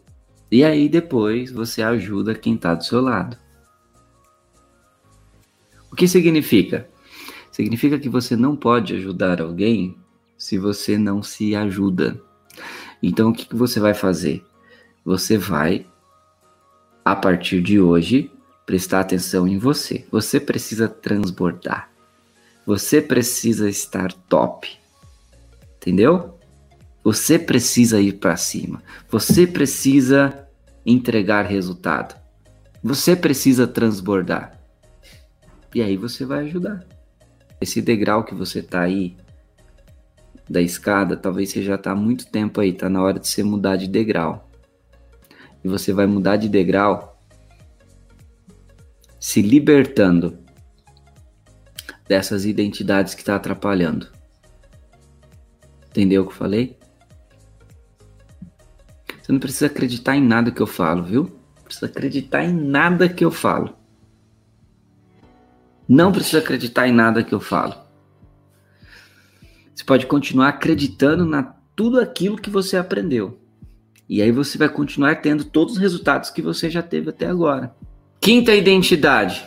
E 0.51 0.65
aí 0.65 0.89
depois 0.89 1.51
você 1.51 1.83
ajuda 1.83 2.35
quem 2.35 2.55
está 2.55 2.75
do 2.75 2.85
seu 2.85 3.01
lado. 3.01 3.37
O 5.91 5.97
que 5.97 6.09
significa? 6.09 6.89
Significa 7.51 7.99
que 7.99 8.09
você 8.09 8.37
não 8.37 8.57
pode 8.57 8.95
ajudar 8.95 9.41
alguém 9.41 9.97
se 10.37 10.59
você 10.59 10.99
não 10.99 11.23
se 11.23 11.55
ajuda. 11.55 12.21
Então, 13.03 13.31
o 13.31 13.33
que, 13.33 13.47
que 13.47 13.57
você 13.57 13.81
vai 13.81 13.95
fazer? 13.95 14.45
Você 15.05 15.39
vai, 15.39 15.87
a 17.07 17.15
partir 17.15 17.63
de 17.63 17.79
hoje, 17.81 18.33
prestar 18.67 18.99
atenção 18.99 19.47
em 19.47 19.59
você. 19.59 20.05
Você 20.11 20.41
precisa 20.41 20.89
transbordar. 20.89 21.89
Você 22.67 23.01
precisa 23.01 23.71
estar 23.71 24.13
top. 24.13 24.77
Entendeu? 25.77 26.37
Você 27.05 27.39
precisa 27.39 28.01
ir 28.01 28.15
para 28.15 28.37
cima. 28.37 28.83
Você 29.09 29.47
precisa 29.47 30.49
entregar 30.85 31.47
resultado. 31.47 32.21
Você 32.83 33.15
precisa 33.15 33.69
transbordar. 33.69 34.59
E 35.73 35.81
aí 35.81 35.97
você 35.97 36.25
vai 36.25 36.41
ajudar. 36.41 36.85
Esse 37.61 37.81
degrau 37.81 38.25
que 38.25 38.35
você 38.35 38.61
tá 38.61 38.81
aí 38.81 39.17
da 40.51 40.61
escada, 40.61 41.17
talvez 41.17 41.51
você 41.51 41.63
já 41.63 41.77
está 41.77 41.93
há 41.93 41.95
muito 41.95 42.27
tempo 42.27 42.61
aí, 42.61 42.71
está 42.71 42.91
na 42.91 43.01
hora 43.01 43.21
de 43.21 43.29
você 43.29 43.45
mudar 43.45 43.77
de 43.77 43.87
degrau. 43.87 44.46
E 45.65 45.69
você 45.69 45.93
vai 45.93 46.07
mudar 46.07 46.37
de 46.37 46.49
degrau 46.49 47.21
se 49.19 49.43
libertando 49.43 50.39
dessas 52.09 52.45
identidades 52.45 53.15
que 53.15 53.23
está 53.23 53.37
atrapalhando. 53.37 54.09
Entendeu 55.89 56.23
o 56.23 56.27
que 56.27 56.33
eu 56.33 56.37
falei? 56.37 56.79
Você 59.21 59.33
não 59.33 59.41
precisa 59.41 59.67
acreditar 59.67 60.15
em 60.15 60.23
nada 60.23 60.53
que 60.53 60.63
eu 60.63 60.67
falo, 60.67 61.03
viu? 61.03 61.25
Não 61.57 61.65
precisa 61.65 61.87
acreditar 61.87 62.45
em 62.45 62.55
nada 62.55 63.09
que 63.09 63.25
eu 63.25 63.31
falo. 63.33 63.77
Não 65.89 66.13
precisa 66.13 66.39
acreditar 66.39 66.87
em 66.87 66.93
nada 66.93 67.25
que 67.25 67.35
eu 67.35 67.41
falo. 67.41 67.75
Você 69.75 69.85
pode 69.85 70.07
continuar 70.07 70.49
acreditando 70.49 71.25
na 71.25 71.43
tudo 71.75 72.01
aquilo 72.01 72.37
que 72.37 72.51
você 72.51 72.77
aprendeu. 72.77 73.41
E 74.09 74.23
aí 74.23 74.31
você 74.31 74.57
vai 74.57 74.69
continuar 74.69 75.17
tendo 75.17 75.45
todos 75.45 75.75
os 75.75 75.81
resultados 75.81 76.31
que 76.31 76.41
você 76.41 76.71
já 76.71 76.83
teve 76.83 77.11
até 77.11 77.27
agora. 77.27 77.75
Quinta 78.21 78.55
identidade 78.55 79.45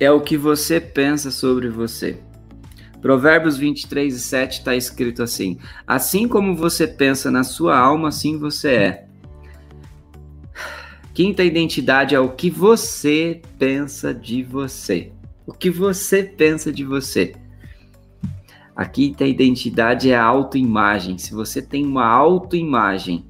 é 0.00 0.10
o 0.10 0.20
que 0.20 0.36
você 0.36 0.80
pensa 0.80 1.30
sobre 1.30 1.68
você. 1.68 2.18
Provérbios 3.00 3.56
23 3.56 4.14
e 4.14 4.18
7 4.18 4.58
está 4.58 4.74
escrito 4.74 5.22
assim: 5.22 5.58
Assim 5.86 6.26
como 6.26 6.56
você 6.56 6.86
pensa 6.86 7.30
na 7.30 7.44
sua 7.44 7.78
alma, 7.78 8.08
assim 8.08 8.38
você 8.38 8.70
é. 8.70 9.04
Quinta 11.14 11.44
identidade 11.44 12.14
é 12.14 12.20
o 12.20 12.30
que 12.30 12.48
você 12.48 13.42
pensa 13.58 14.14
de 14.14 14.42
você. 14.42 15.12
O 15.46 15.52
que 15.52 15.70
você 15.70 16.22
pensa 16.22 16.72
de 16.72 16.84
você. 16.84 17.34
A 18.74 18.84
quinta 18.84 19.24
identidade 19.24 20.10
é 20.10 20.16
a 20.16 20.22
autoimagem. 20.22 21.18
Se 21.18 21.34
você 21.34 21.60
tem 21.60 21.84
uma 21.84 22.06
autoimagem 22.06 23.24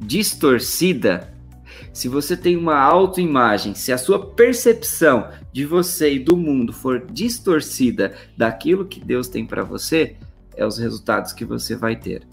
distorcida, 0.00 1.32
se 1.92 2.08
você 2.08 2.36
tem 2.36 2.56
uma 2.56 2.78
autoimagem, 2.78 3.74
se 3.74 3.92
a 3.92 3.98
sua 3.98 4.18
percepção 4.18 5.30
de 5.52 5.64
você 5.64 6.14
e 6.14 6.18
do 6.18 6.36
mundo 6.36 6.72
for 6.72 7.06
distorcida 7.10 8.14
daquilo 8.36 8.86
que 8.86 9.00
Deus 9.00 9.28
tem 9.28 9.46
para 9.46 9.64
você, 9.64 10.16
é 10.54 10.66
os 10.66 10.78
resultados 10.78 11.32
que 11.32 11.44
você 11.44 11.74
vai 11.74 11.96
ter. 11.96 12.26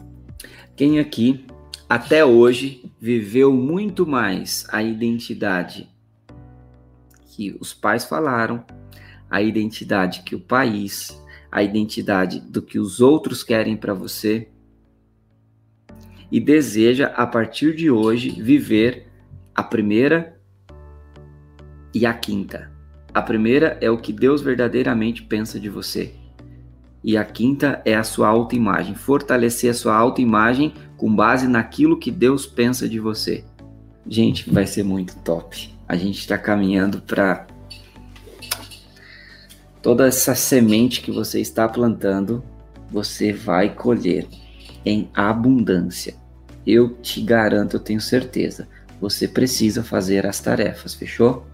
Quem 0.76 1.00
aqui 1.00 1.46
até 1.88 2.26
hoje 2.26 2.92
viveu 3.00 3.54
muito 3.54 4.06
mais 4.08 4.66
a 4.70 4.82
identidade 4.82 5.90
que 7.28 7.56
os 7.60 7.74
pais 7.74 8.06
falaram, 8.06 8.64
a 9.30 9.42
identidade 9.42 10.24
que 10.24 10.36
o 10.36 10.40
país, 10.40 11.20
a 11.52 11.64
identidade 11.64 12.40
do 12.40 12.62
que 12.62 12.80
os 12.80 13.00
outros 13.00 13.44
querem 13.44 13.76
para 13.76 13.94
você 13.94 14.48
e 16.34 16.40
deseja, 16.40 17.14
a 17.16 17.28
partir 17.28 17.76
de 17.76 17.92
hoje, 17.92 18.32
viver 18.32 19.06
a 19.54 19.62
primeira 19.62 20.36
e 21.94 22.08
a 22.08 22.14
quinta. 22.16 22.72
A 23.14 23.22
primeira 23.22 23.78
é 23.80 23.92
o 23.92 24.00
que 24.00 24.12
Deus 24.12 24.42
verdadeiramente 24.42 25.22
pensa 25.22 25.60
de 25.60 25.70
você. 25.70 26.16
E 27.04 27.16
a 27.16 27.24
quinta 27.24 27.84
é 27.86 27.94
a 27.94 28.04
sua 28.04 28.30
autoimagem, 28.30 28.96
fortalecer 28.96 29.70
a 29.70 29.76
sua 29.76 29.96
autoimagem 29.96 30.74
com 30.98 31.16
base 31.16 31.48
naquilo 31.48 32.00
que 32.00 32.10
Deus 32.10 32.48
pensa 32.48 32.90
de 32.90 33.00
você. 33.00 33.46
Gente, 34.08 34.50
vai 34.50 34.66
ser 34.66 34.82
muito 34.82 35.16
top. 35.20 35.72
A 35.88 35.96
gente 35.96 36.18
está 36.18 36.36
caminhando 36.36 37.00
para 37.00 37.46
toda 39.84 40.08
essa 40.08 40.34
semente 40.34 41.00
que 41.00 41.12
você 41.12 41.40
está 41.40 41.70
plantando, 41.70 42.44
você 42.90 43.32
vai 43.32 43.70
colher 43.70 44.28
em 44.84 45.12
abundância. 45.14 46.23
Eu 46.66 46.96
te 47.02 47.22
garanto, 47.22 47.76
eu 47.76 47.80
tenho 47.80 48.00
certeza. 48.00 48.68
Você 49.02 49.28
precisa 49.28 49.84
fazer 49.84 50.26
as 50.26 50.40
tarefas, 50.40 50.94
fechou? 50.94 51.46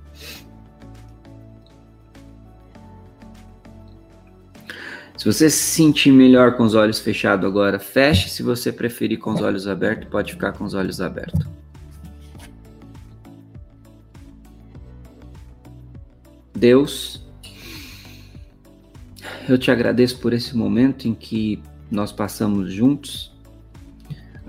Se 5.18 5.26
você 5.26 5.50
se 5.50 5.58
sentir 5.58 6.12
melhor 6.12 6.56
com 6.56 6.64
os 6.64 6.76
olhos 6.76 7.00
fechados 7.00 7.46
agora, 7.46 7.78
feche. 7.78 8.30
Se 8.30 8.42
você 8.42 8.72
preferir 8.72 9.20
com 9.20 9.34
os 9.34 9.42
olhos 9.42 9.68
abertos, 9.68 10.08
pode 10.10 10.32
ficar 10.32 10.54
com 10.54 10.64
os 10.64 10.74
olhos 10.74 11.02
abertos. 11.02 11.46
Deus 16.56 17.30
eu 19.50 19.58
te 19.58 19.72
agradeço 19.72 20.20
por 20.20 20.32
esse 20.32 20.56
momento 20.56 21.08
em 21.08 21.14
que 21.16 21.60
nós 21.90 22.12
passamos 22.12 22.72
juntos, 22.72 23.36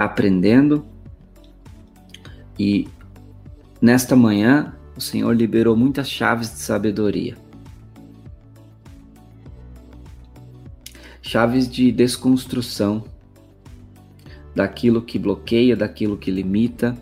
aprendendo. 0.01 0.83
E 2.59 2.89
nesta 3.83 4.17
manhã, 4.17 4.75
o 4.97 5.01
Senhor 5.01 5.33
liberou 5.33 5.77
muitas 5.77 6.11
chaves 6.11 6.51
de 6.51 6.59
sabedoria. 6.59 7.37
Chaves 11.21 11.71
de 11.71 11.93
desconstrução 11.93 13.05
daquilo 14.55 15.03
que 15.03 15.19
bloqueia, 15.19 15.77
daquilo 15.77 16.17
que 16.17 16.31
limita, 16.31 16.97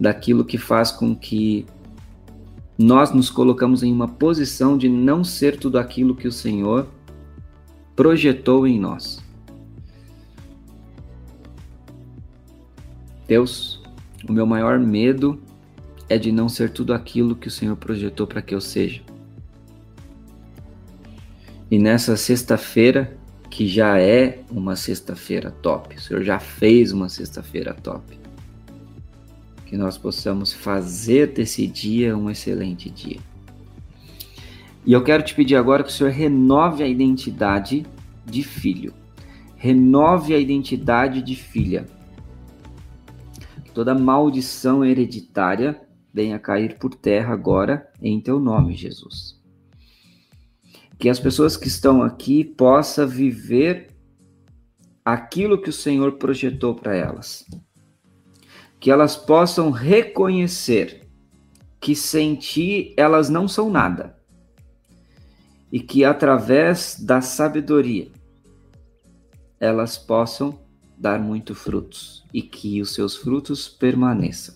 daquilo 0.00 0.44
que 0.44 0.56
faz 0.56 0.90
com 0.90 1.14
que 1.14 1.66
nós 2.78 3.12
nos 3.12 3.28
colocamos 3.28 3.82
em 3.82 3.92
uma 3.92 4.08
posição 4.08 4.76
de 4.78 4.88
não 4.88 5.22
ser 5.22 5.58
tudo 5.58 5.78
aquilo 5.78 6.16
que 6.16 6.26
o 6.26 6.32
Senhor 6.32 6.88
projetou 7.94 8.66
em 8.66 8.80
nós. 8.80 9.21
Deus, 13.32 13.80
o 14.28 14.30
meu 14.30 14.44
maior 14.44 14.78
medo 14.78 15.40
é 16.06 16.18
de 16.18 16.30
não 16.30 16.50
ser 16.50 16.68
tudo 16.68 16.92
aquilo 16.92 17.34
que 17.34 17.48
o 17.48 17.50
Senhor 17.50 17.74
projetou 17.76 18.26
para 18.26 18.42
que 18.42 18.54
eu 18.54 18.60
seja. 18.60 19.00
E 21.70 21.78
nessa 21.78 22.14
sexta-feira, 22.14 23.16
que 23.48 23.66
já 23.66 23.98
é 23.98 24.40
uma 24.50 24.76
sexta-feira 24.76 25.50
top, 25.50 25.96
o 25.96 26.00
Senhor 26.00 26.22
já 26.22 26.38
fez 26.38 26.92
uma 26.92 27.08
sexta-feira 27.08 27.72
top. 27.72 28.18
Que 29.64 29.78
nós 29.78 29.96
possamos 29.96 30.52
fazer 30.52 31.28
desse 31.28 31.66
dia 31.66 32.14
um 32.14 32.28
excelente 32.28 32.90
dia. 32.90 33.20
E 34.84 34.92
eu 34.92 35.02
quero 35.02 35.22
te 35.22 35.34
pedir 35.34 35.56
agora 35.56 35.82
que 35.82 35.88
o 35.88 35.92
Senhor 35.92 36.12
renove 36.12 36.82
a 36.82 36.86
identidade 36.86 37.86
de 38.26 38.42
filho. 38.42 38.92
Renove 39.56 40.34
a 40.34 40.38
identidade 40.38 41.22
de 41.22 41.34
filha. 41.34 41.86
Toda 43.74 43.94
maldição 43.94 44.84
hereditária 44.84 45.80
venha 46.12 46.38
cair 46.38 46.78
por 46.78 46.94
terra 46.94 47.32
agora 47.32 47.90
em 48.02 48.20
teu 48.20 48.38
nome, 48.38 48.74
Jesus. 48.74 49.40
Que 50.98 51.08
as 51.08 51.18
pessoas 51.18 51.56
que 51.56 51.68
estão 51.68 52.02
aqui 52.02 52.44
possam 52.44 53.08
viver 53.08 53.88
aquilo 55.04 55.60
que 55.60 55.70
o 55.70 55.72
Senhor 55.72 56.12
projetou 56.12 56.74
para 56.74 56.94
elas. 56.94 57.46
Que 58.78 58.90
elas 58.90 59.16
possam 59.16 59.70
reconhecer 59.70 61.08
que 61.80 61.96
sem 61.96 62.36
ti 62.36 62.94
elas 62.96 63.28
não 63.28 63.48
são 63.48 63.70
nada. 63.70 64.16
E 65.72 65.80
que 65.80 66.04
através 66.04 66.96
da 67.00 67.20
sabedoria 67.20 68.08
elas 69.58 69.96
possam 69.96 70.61
dar 71.02 71.18
muito 71.18 71.52
frutos 71.52 72.24
e 72.32 72.40
que 72.40 72.80
os 72.80 72.94
seus 72.94 73.16
frutos 73.16 73.68
permaneçam 73.68 74.54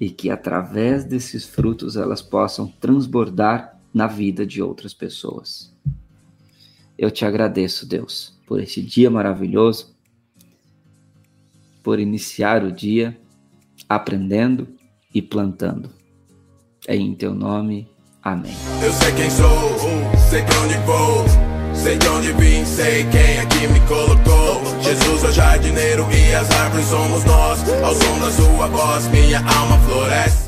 e 0.00 0.08
que 0.08 0.30
através 0.30 1.04
desses 1.04 1.44
frutos 1.44 1.96
elas 1.96 2.22
possam 2.22 2.68
transbordar 2.68 3.76
na 3.92 4.06
vida 4.06 4.46
de 4.46 4.62
outras 4.62 4.94
pessoas. 4.94 5.74
Eu 6.96 7.10
te 7.10 7.24
agradeço, 7.24 7.86
Deus, 7.86 8.38
por 8.46 8.60
esse 8.60 8.80
dia 8.80 9.10
maravilhoso, 9.10 9.94
por 11.82 11.98
iniciar 11.98 12.62
o 12.62 12.70
dia 12.70 13.20
aprendendo 13.88 14.68
e 15.12 15.20
plantando. 15.20 15.90
É 16.86 16.94
em 16.94 17.14
teu 17.14 17.34
nome. 17.34 17.88
Amém. 18.22 18.52
Eu 18.82 18.92
sei 18.92 19.12
quem 19.14 19.30
sou, 19.30 19.48
sei 20.30 20.42
de 20.42 20.56
onde 20.58 20.74
vou, 20.86 21.49
sei 21.82 21.96
de 21.96 22.08
onde 22.08 22.32
vim, 22.32 22.64
sei 22.64 23.04
quem 23.04 23.40
aqui 23.40 23.66
me 23.68 23.80
colocou. 23.80 24.62
Jesus 24.82 25.24
é 25.24 25.28
o 25.28 25.32
jardineiro 25.32 26.06
e 26.12 26.34
as 26.34 26.50
árvores 26.50 26.86
somos 26.86 27.24
nós. 27.24 27.60
Ao 27.82 27.94
som 27.94 28.18
da 28.18 28.30
sua 28.30 28.66
voz, 28.68 29.08
minha 29.08 29.38
alma 29.38 29.78
floresce. 29.88 30.40